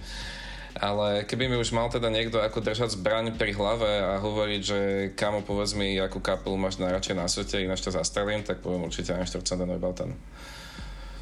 [0.79, 4.79] ale keby mi už mal teda niekto ako držať zbraň pri hlave a hovoriť, že
[5.17, 9.11] kamo povedz mi, akú kapelu máš najradšej na svete, ináč to zastrelím, tak poviem určite
[9.11, 10.15] Einstein Neubauten.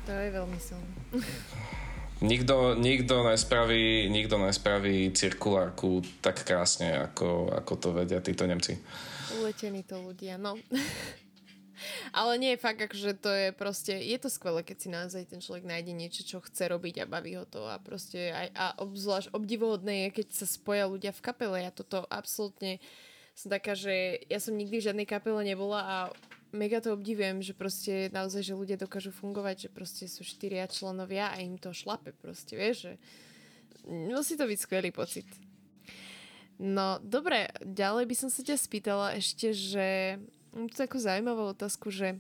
[0.06, 0.93] To je veľmi silné.
[2.20, 8.76] Nikto, nikto, nespraví, nikto nespraví cirkulárku tak krásne, ako, ako to vedia títo Nemci.
[9.39, 10.60] Uletení to ľudia, no.
[12.12, 15.66] Ale nie fakt, že to je proste, je to skvelé, keď si naozaj ten človek
[15.68, 20.08] nájde niečo, čo chce robiť a baví ho to a proste aj, a obzvlášť obdivuhodné
[20.08, 21.64] je, keď sa spoja ľudia v kapele.
[21.64, 22.84] Ja toto absolútne
[23.40, 25.98] som taká, že ja som nikdy v žiadnej kapele nebola a
[26.52, 31.32] mega to obdivujem, že proste naozaj, že ľudia dokážu fungovať, že proste sú štyria členovia
[31.32, 32.94] a im to šlape proste, vieš, že
[33.88, 35.26] musí to byť skvelý pocit.
[36.60, 40.20] No, dobre, ďalej by som sa ťa spýtala ešte, že
[40.60, 42.20] mám tu takú zaujímavú otázku, že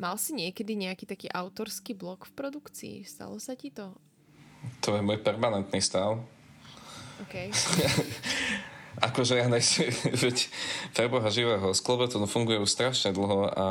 [0.00, 2.96] mal si niekedy nejaký taký autorský blog v produkcii?
[3.04, 3.92] Stalo sa ti to?
[4.88, 6.24] To je môj permanentný stav.
[7.20, 7.52] OK.
[9.12, 9.92] akože ja nechci,
[10.24, 10.48] veď
[10.96, 13.68] preboha živého, z Klobetonu funguje už strašne dlho a,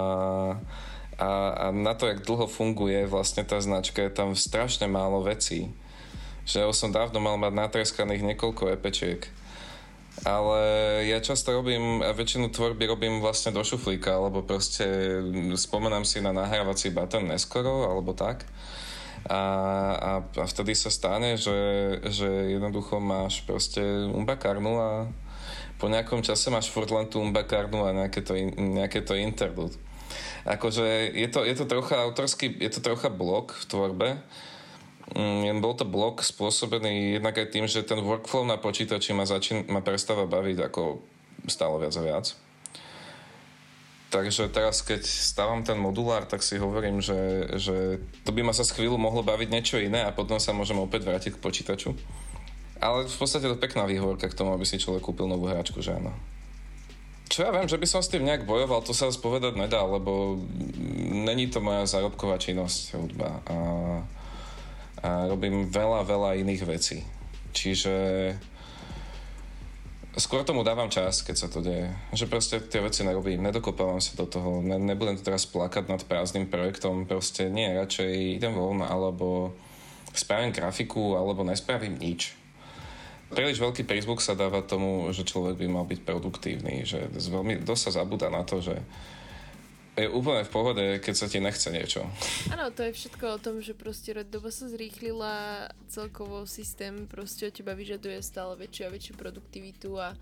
[1.17, 5.73] a, a na to, jak dlho funguje vlastne tá značka, je tam strašne málo vecí.
[6.45, 9.29] Že ja som dávno mal mať natreskaných niekoľko epečiek.
[10.27, 10.59] Ale
[11.07, 14.83] ja často robím, a väčšinu tvorby robím vlastne do šuflíka, alebo proste
[15.55, 18.43] spomenám si na nahrávací button neskoro, alebo tak.
[19.27, 19.41] A,
[19.95, 21.55] a, a vtedy sa stane, že,
[22.07, 24.89] že jednoducho máš proste umbakárnu a
[25.79, 29.75] po nejakom čase máš furt len tú umbakárnu a nejaké to, nejaké to interlude.
[30.43, 34.09] Akože je to, je to trocha autorský, je to trocha blok v tvorbe,
[35.59, 39.83] bol to blok spôsobený jednak aj tým, že ten workflow na počítači ma, začín, ma
[39.83, 41.01] prestáva baviť ako
[41.49, 42.25] stále viac a viac.
[44.09, 48.65] Takže teraz, keď stávam ten modulár, tak si hovorím, že, že to by ma sa
[48.65, 51.93] z chvíľu mohlo baviť niečo iné a potom sa môžem opäť vrátiť k počítaču.
[52.81, 55.93] Ale v podstate to pekná výhovorka k tomu, aby si človek kúpil novú hráčku, že
[55.93, 56.09] áno.
[57.29, 60.41] Čo ja viem, že by som s tým nejak bojoval, to sa povedať nedá, lebo
[61.13, 63.45] není to moja zárobková činnosť hudba.
[63.45, 63.55] A
[64.99, 67.03] a robím veľa, veľa iných vecí.
[67.55, 67.95] Čiže
[70.19, 71.89] skôr tomu dávam čas, keď sa to deje.
[72.11, 76.51] Že proste tie veci nerobím, nedokopávam sa do toho, ne, nebudem teraz plakať nad prázdnym
[76.51, 79.55] projektom, proste nie, radšej idem von, alebo
[80.11, 82.35] spravím grafiku, alebo nespravím nič.
[83.29, 87.81] Príliš veľký prízvuk sa dáva tomu, že človek by mal byť produktívny, že veľmi, dosť
[87.89, 88.81] sa zabúda na to, že
[90.05, 92.07] je úplne v pohode, keď sa ti nechce niečo.
[92.53, 97.53] Áno, to je všetko o tom, že proste doba sa zrýchlila, celkovo systém proste od
[97.55, 100.15] teba vyžaduje stále väčšiu a väčšiu produktivitu a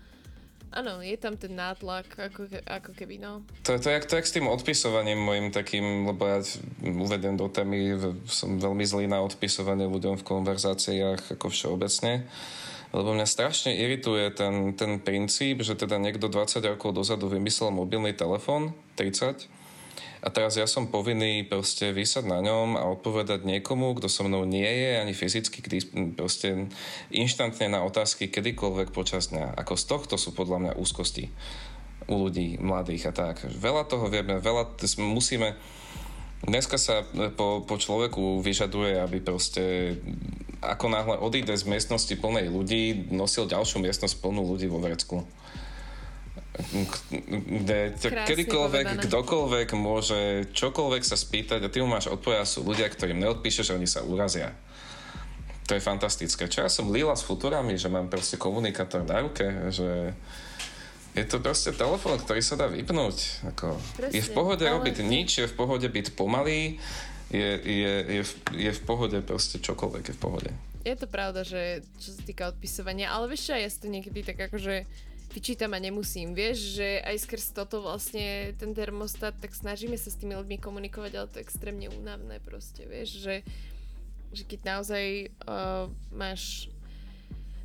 [0.68, 3.40] Áno, je tam ten nátlak, ako, ako keby, no.
[3.64, 6.44] To, je to, jak, to jak s tým odpisovaním mojim takým, lebo ja
[6.84, 7.96] uvedem do témy,
[8.28, 12.28] som veľmi zlý na odpisovanie ľuďom v konverzáciách ako všeobecne.
[12.92, 18.12] Lebo mňa strašne irituje ten, ten princíp, že teda niekto 20 rokov dozadu vymyslel mobilný
[18.12, 19.48] telefón, 30,
[20.18, 24.42] a teraz ja som povinný proste vysať na ňom a odpovedať niekomu, kto so mnou
[24.42, 25.62] nie je ani fyzicky
[26.18, 26.66] proste
[27.14, 29.54] inštantne na otázky kedykoľvek počas dňa.
[29.54, 31.30] Ako z tohto sú podľa mňa úzkosti
[32.08, 33.46] u ľudí mladých a tak.
[33.46, 35.54] Veľa toho vieme, veľa musíme
[36.38, 37.02] Dneska sa
[37.34, 39.98] po, po človeku vyžaduje, aby proste
[40.62, 45.26] ako náhle odíde z miestnosti plnej ľudí, nosil ďalšiu miestnosť plnú ľudí vo vrecku
[46.58, 49.06] kde kedykoľvek, povedané.
[49.06, 53.86] kdokoľvek môže čokoľvek sa spýtať a ty mu máš odpovedať, sú ľudia, ktorým neodpíšeš, oni
[53.86, 54.50] sa urazia.
[55.70, 56.48] To je fantastické.
[56.50, 60.16] Čo ja som líla s futurami, že mám proste komunikátor na ruke, že
[61.14, 63.46] je to proste telefón, ktorý sa dá vypnúť.
[63.54, 63.76] Ako,
[64.10, 64.74] je v pohode ale...
[64.80, 66.80] robiť nič, je v pohode byť pomalý,
[67.28, 70.50] je, je, je, v, je v pohode proste čokoľvek je v pohode.
[70.88, 74.48] Je to pravda, že čo sa týka odpisovania, ale vieš, ja si to niekedy tak
[74.48, 74.88] akože
[75.32, 76.32] vyčítam a nemusím.
[76.32, 81.12] Vieš, že aj skrz toto vlastne ten termostat, tak snažíme sa s tými ľuďmi komunikovať,
[81.14, 83.44] ale to je extrémne únavné proste, vieš, že,
[84.32, 85.04] že keď naozaj
[85.44, 86.72] uh, máš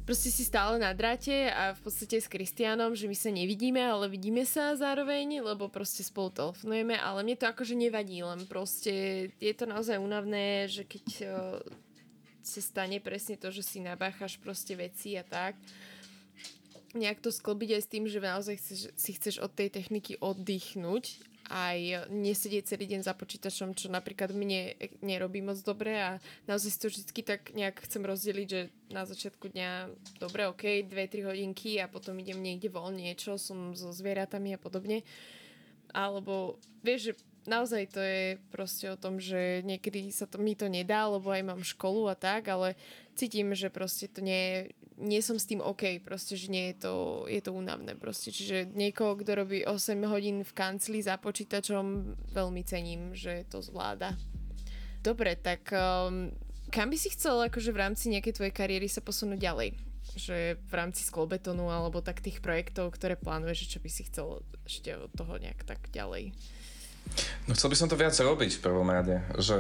[0.04, 4.12] proste si stále na dráte a v podstate s Kristianom, že my sa nevidíme, ale
[4.12, 9.54] vidíme sa zároveň, lebo proste spolu telefonujeme, ale mne to akože nevadí, len proste je
[9.56, 11.64] to naozaj únavné, že keď uh,
[12.44, 15.56] sa stane presne to, že si nabáchaš proste veci a tak,
[16.94, 21.34] nejak to sklbiť aj s tým, že naozaj chceš, si chceš od tej techniky oddychnúť
[21.52, 26.10] aj nesedieť celý deň za počítačom, čo napríklad mne nerobí moc dobre a
[26.48, 29.92] naozaj si to vždy tak nejak chcem rozdeliť, že na začiatku dňa
[30.24, 35.04] dobre, ok, 2-3 hodinky a potom idem niekde voľne niečo, som so zvieratami a podobne.
[35.92, 37.14] Alebo vieš, že
[37.46, 41.44] naozaj to je proste o tom, že niekedy sa to, mi to nedá, lebo aj
[41.44, 42.76] mám školu a tak, ale
[43.14, 46.94] cítim, že proste to nie, nie som s tým OK, proste, že nie je to,
[47.30, 48.32] je to únavné proste.
[48.32, 54.16] Čiže niekoho, kto robí 8 hodín v kancli za počítačom, veľmi cením, že to zvláda.
[55.04, 56.32] Dobre, tak um,
[56.72, 59.70] kam by si chcel akože v rámci nejakej tvojej kariéry sa posunúť ďalej?
[60.16, 64.96] Že v rámci sklobetonu alebo tak tých projektov, ktoré plánuješ, čo by si chcel ešte
[64.96, 66.32] od toho nejak tak ďalej?
[67.46, 69.60] No chcel by som to viac robiť v prvom rade, že,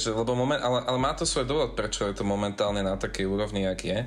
[0.00, 3.28] že lebo moment, ale, ale má to svoj dôvod, prečo je to momentálne na takej
[3.28, 3.98] úrovni, jak je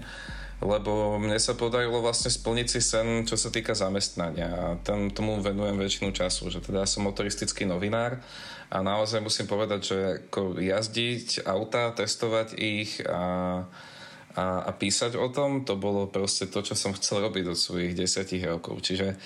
[0.62, 5.42] lebo mne sa podarilo vlastne splniť si sen, čo sa týka zamestnania a tam, tomu
[5.42, 8.22] venujem väčšinu času, že teda som motoristický novinár
[8.70, 9.98] a naozaj musím povedať, že
[10.30, 13.66] ako jazdiť auta, testovať ich a,
[14.38, 17.98] a, a písať o tom, to bolo proste to, čo som chcel robiť od svojich
[17.98, 18.86] desiatich rokov.
[18.86, 19.18] Čiže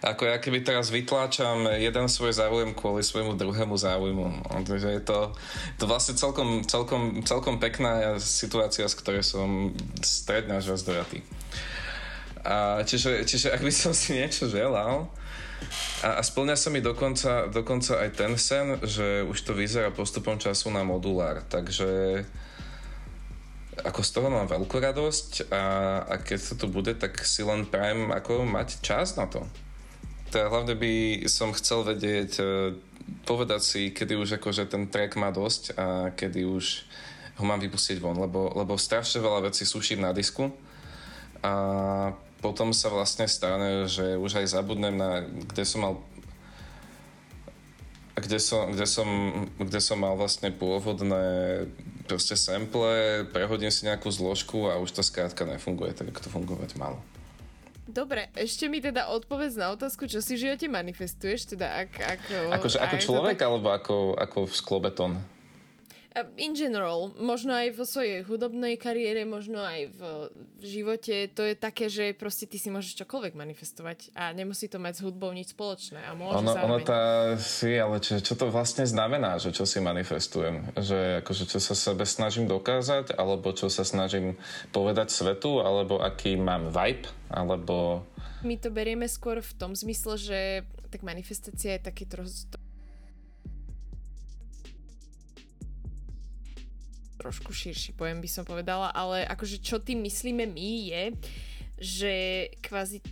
[0.00, 4.48] ako ja keby teraz vytláčam jeden svoj záujem kvôli svojmu druhému záujmu.
[4.64, 5.36] Takže je to,
[5.76, 11.20] to vlastne celkom, celkom, celkom pekná situácia, z ktorej som stredne až vás dojatý.
[12.40, 15.12] A čiže, čiže ak by som si niečo želal,
[16.00, 20.40] a, a splňa sa mi dokonca, dokonca aj ten sen, že už to vyzerá postupom
[20.40, 21.44] času na modulár.
[21.44, 22.24] Takže
[23.84, 25.64] ako z toho mám veľkú radosť a,
[26.08, 29.44] a keď sa to bude, tak si len prajem ako mať čas na to
[30.30, 32.44] teda hlavne by som chcel vedieť, e,
[33.26, 36.86] povedať si, kedy už akože ten track má dosť a kedy už
[37.40, 40.52] ho mám vypustiť von, lebo, lebo strašne veľa vecí suším na disku
[41.42, 41.52] a
[42.40, 45.94] potom sa vlastne stane, že už aj zabudnem na, kde som mal
[48.20, 49.08] kde som, kde som,
[49.56, 51.64] kde som mal vlastne pôvodné
[52.04, 56.76] proste sample, prehodím si nejakú zložku a už to skrátka nefunguje tak, ako to fungovať
[56.76, 57.00] malo.
[57.90, 61.90] Dobre, ešte mi teda odpovedz na otázku, čo si v živote manifestuješ, teda ak...
[61.98, 63.46] Ako, akože ako človek, tak...
[63.50, 65.12] alebo ako, ako v sklobeton?
[66.42, 70.00] In general, možno aj vo svojej hudobnej kariére, možno aj v,
[70.58, 74.82] v živote, to je také, že proste ty si môžeš čokoľvek manifestovať a nemusí to
[74.82, 76.02] mať s hudbou nič spoločné.
[76.02, 76.66] A môže ono, zároveň...
[76.66, 77.02] ono tá,
[77.38, 80.74] si, ale čo, čo to vlastne znamená, že čo si manifestujem?
[80.74, 84.34] Že akože čo sa sebe snažím dokázať, alebo čo sa snažím
[84.74, 88.02] povedať svetu, alebo aký mám vibe, alebo...
[88.42, 90.38] My to berieme skôr v tom zmysle, že
[90.90, 92.50] tak manifestácia je taký trochu
[97.20, 101.02] trošku širší pojem by som povedala, ale akože čo tým myslíme my je,
[101.76, 102.14] že
[102.64, 103.04] kvázi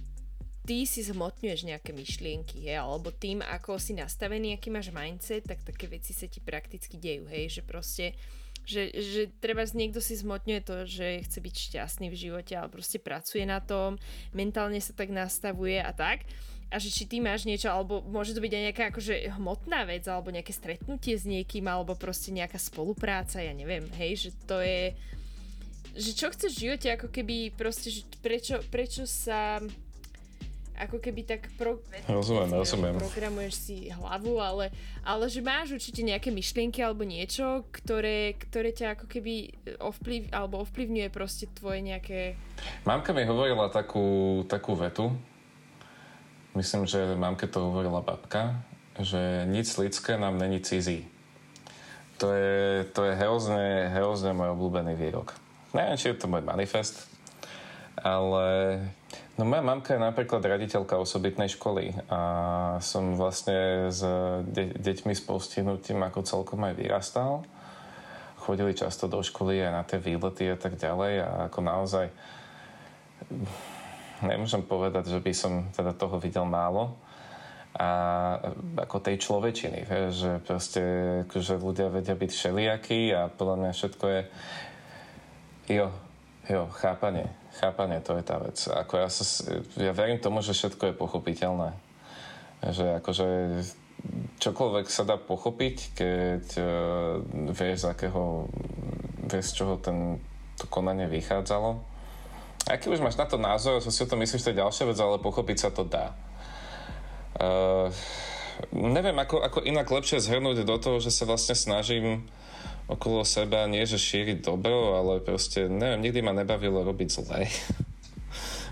[0.68, 5.64] ty si zhmotňuješ nejaké myšlienky, hej, alebo tým, ako si nastavený, aký máš mindset, tak
[5.64, 8.16] také veci sa ti prakticky dejú, hej, že proste
[8.68, 13.00] že, že treba niekto si zmotňuje to, že chce byť šťastný v živote, ale proste
[13.00, 13.96] pracuje na tom,
[14.36, 16.28] mentálne sa tak nastavuje a tak
[16.68, 20.04] a že či ty máš niečo, alebo môže to byť aj nejaká akože hmotná vec,
[20.04, 24.92] alebo nejaké stretnutie s niekým, alebo proste nejaká spolupráca, ja neviem, hej, že to je
[25.98, 29.58] že čo chceš v živote, ako keby proste, že prečo, prečo sa
[30.78, 31.82] ako keby tak pro...
[32.06, 32.94] rozumiem, rozumiem.
[33.02, 34.70] programuješ si hlavu, ale,
[35.02, 40.62] ale že máš určite nejaké myšlienky alebo niečo, ktoré, ktoré ťa ako keby ovplyv, alebo
[40.62, 42.38] ovplyvňuje proste tvoje nejaké...
[42.86, 45.10] Mamka mi hovorila takú, takú vetu,
[46.54, 48.60] myslím, že mamke to hovorila babka,
[48.98, 51.06] že nic lidské nám není cizí.
[52.18, 55.38] To je, to je hrozne, hrozne môj obľúbený výrok.
[55.70, 57.06] Neviem, či je to môj manifest,
[57.94, 58.78] ale
[59.38, 62.20] no moja mamka je napríklad raditeľka osobitnej školy a
[62.82, 64.02] som vlastne s
[64.50, 67.46] de- deťmi s postihnutím ako celkom aj vyrastal.
[68.42, 72.06] Chodili často do školy aj na tie výlety a tak ďalej a ako naozaj
[74.22, 76.96] nemôžem povedať, že by som teda toho videl málo.
[77.78, 77.88] A
[78.74, 80.82] ako tej človečiny, že proste
[81.30, 84.20] že ľudia vedia byť všelijakí a podľa mňa všetko je
[85.78, 85.86] jo,
[86.48, 87.28] jo, chápanie.
[87.58, 88.58] Chápanie, to je tá vec.
[88.66, 89.24] Ako ja, sa,
[89.78, 91.70] ja verím tomu, že všetko je pochopiteľné.
[92.66, 93.26] Že akože
[94.42, 96.66] čokoľvek sa dá pochopiť, keď uh,
[97.50, 98.46] vieš, z akého,
[99.26, 100.22] vieš, z čoho ten,
[100.58, 101.97] to konanie vychádzalo
[102.68, 104.98] Aký už máš na to názor, čo si o tom myslíš, to je ďalšia vec,
[105.00, 106.12] ale pochopiť sa to dá.
[107.40, 107.88] Uh,
[108.76, 112.28] neviem, ako, ako inak lepšie zhrnúť do toho, že sa vlastne snažím
[112.88, 117.48] okolo seba nie, že šíriť dobro, ale proste, neviem, nikdy ma nebavilo robiť zle.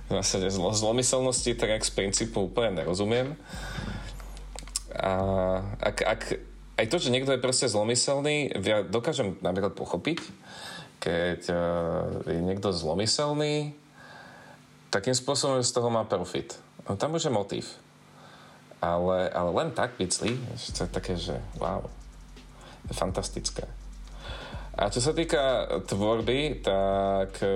[0.06, 3.34] v zásade zlo, zlomyselnosti tak z princípu úplne nerozumiem.
[4.96, 5.12] A
[5.82, 6.20] ak, ak,
[6.78, 10.22] aj to, že niekto je proste zlomyselný, ja dokážem napríklad pochopiť,
[11.02, 11.58] keď uh,
[12.24, 13.76] je niekto zlomyselný,
[14.90, 16.56] takým spôsobom, z toho má profit.
[16.86, 17.66] No, tam už je motív.
[18.78, 20.36] Ale, ale len tak zlý,
[20.76, 21.88] to je také, že wow,
[22.86, 23.64] je fantastické.
[24.76, 27.48] A čo sa týka tvorby, tak e,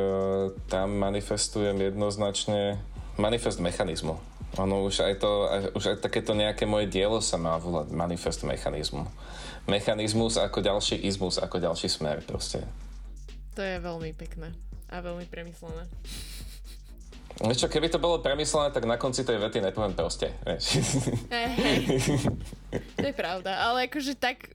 [0.72, 2.80] tam manifestujem jednoznačne
[3.20, 4.16] manifest mechanizmu.
[4.56, 5.30] Ono už aj, to,
[5.76, 9.04] už aj takéto nejaké moje dielo sa má volať manifest mechanizmu.
[9.68, 12.64] Mechanizmus ako ďalší izmus, ako ďalší smer proste.
[13.52, 14.56] To je veľmi pekné
[14.88, 15.86] a veľmi premyslené.
[17.38, 20.34] Vieš čo, keby to bolo premyslené, tak na konci tej vety nepoviem proste.
[21.30, 21.80] Hey, hey.
[22.98, 24.50] To je pravda, ale akože tak,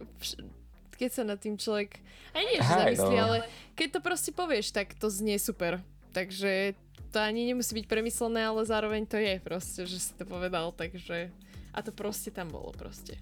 [1.00, 1.98] keď sa nad tým človek,
[2.36, 3.24] aj nie, že zamyslí, no.
[3.24, 3.38] ale
[3.80, 5.80] keď to proste povieš, tak to znie super.
[6.16, 6.80] takže
[7.12, 11.32] to ani nemusí byť premyslené, ale zároveň to je proste, že si to povedal, takže
[11.76, 13.20] a to proste tam bolo proste.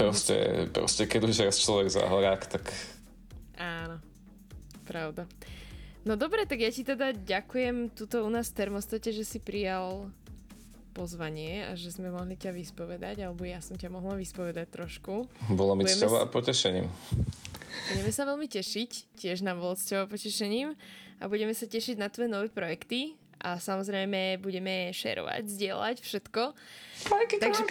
[0.00, 2.72] Proste, proste keď už raz človek za horák, tak...
[3.60, 4.00] Áno,
[4.88, 5.28] pravda.
[6.04, 10.12] No dobre, tak ja ti teda ďakujem tuto u nás v termostate, že si prijal
[10.92, 15.26] pozvanie a že sme mohli ťa vyspovedať, alebo ja som ťa mohla vyspovedať trošku.
[15.50, 16.86] Bolo mi cťou a potešením.
[17.90, 20.78] Budeme sa veľmi tešiť, tiež nám bolo cťou a potešením
[21.18, 26.42] a budeme sa tešiť na tvoje nové projekty a samozrejme budeme šerovať, zdieľať všetko.
[27.10, 27.64] Takže...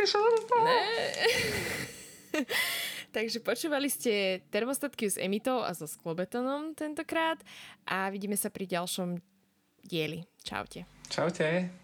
[3.13, 7.37] Takže počúvali ste termostatky s Emitou a so Sklobetonom tentokrát
[7.85, 9.21] a vidíme sa pri ďalšom
[9.85, 10.25] dieli.
[10.41, 10.89] Čaute.
[11.13, 11.82] Čaute.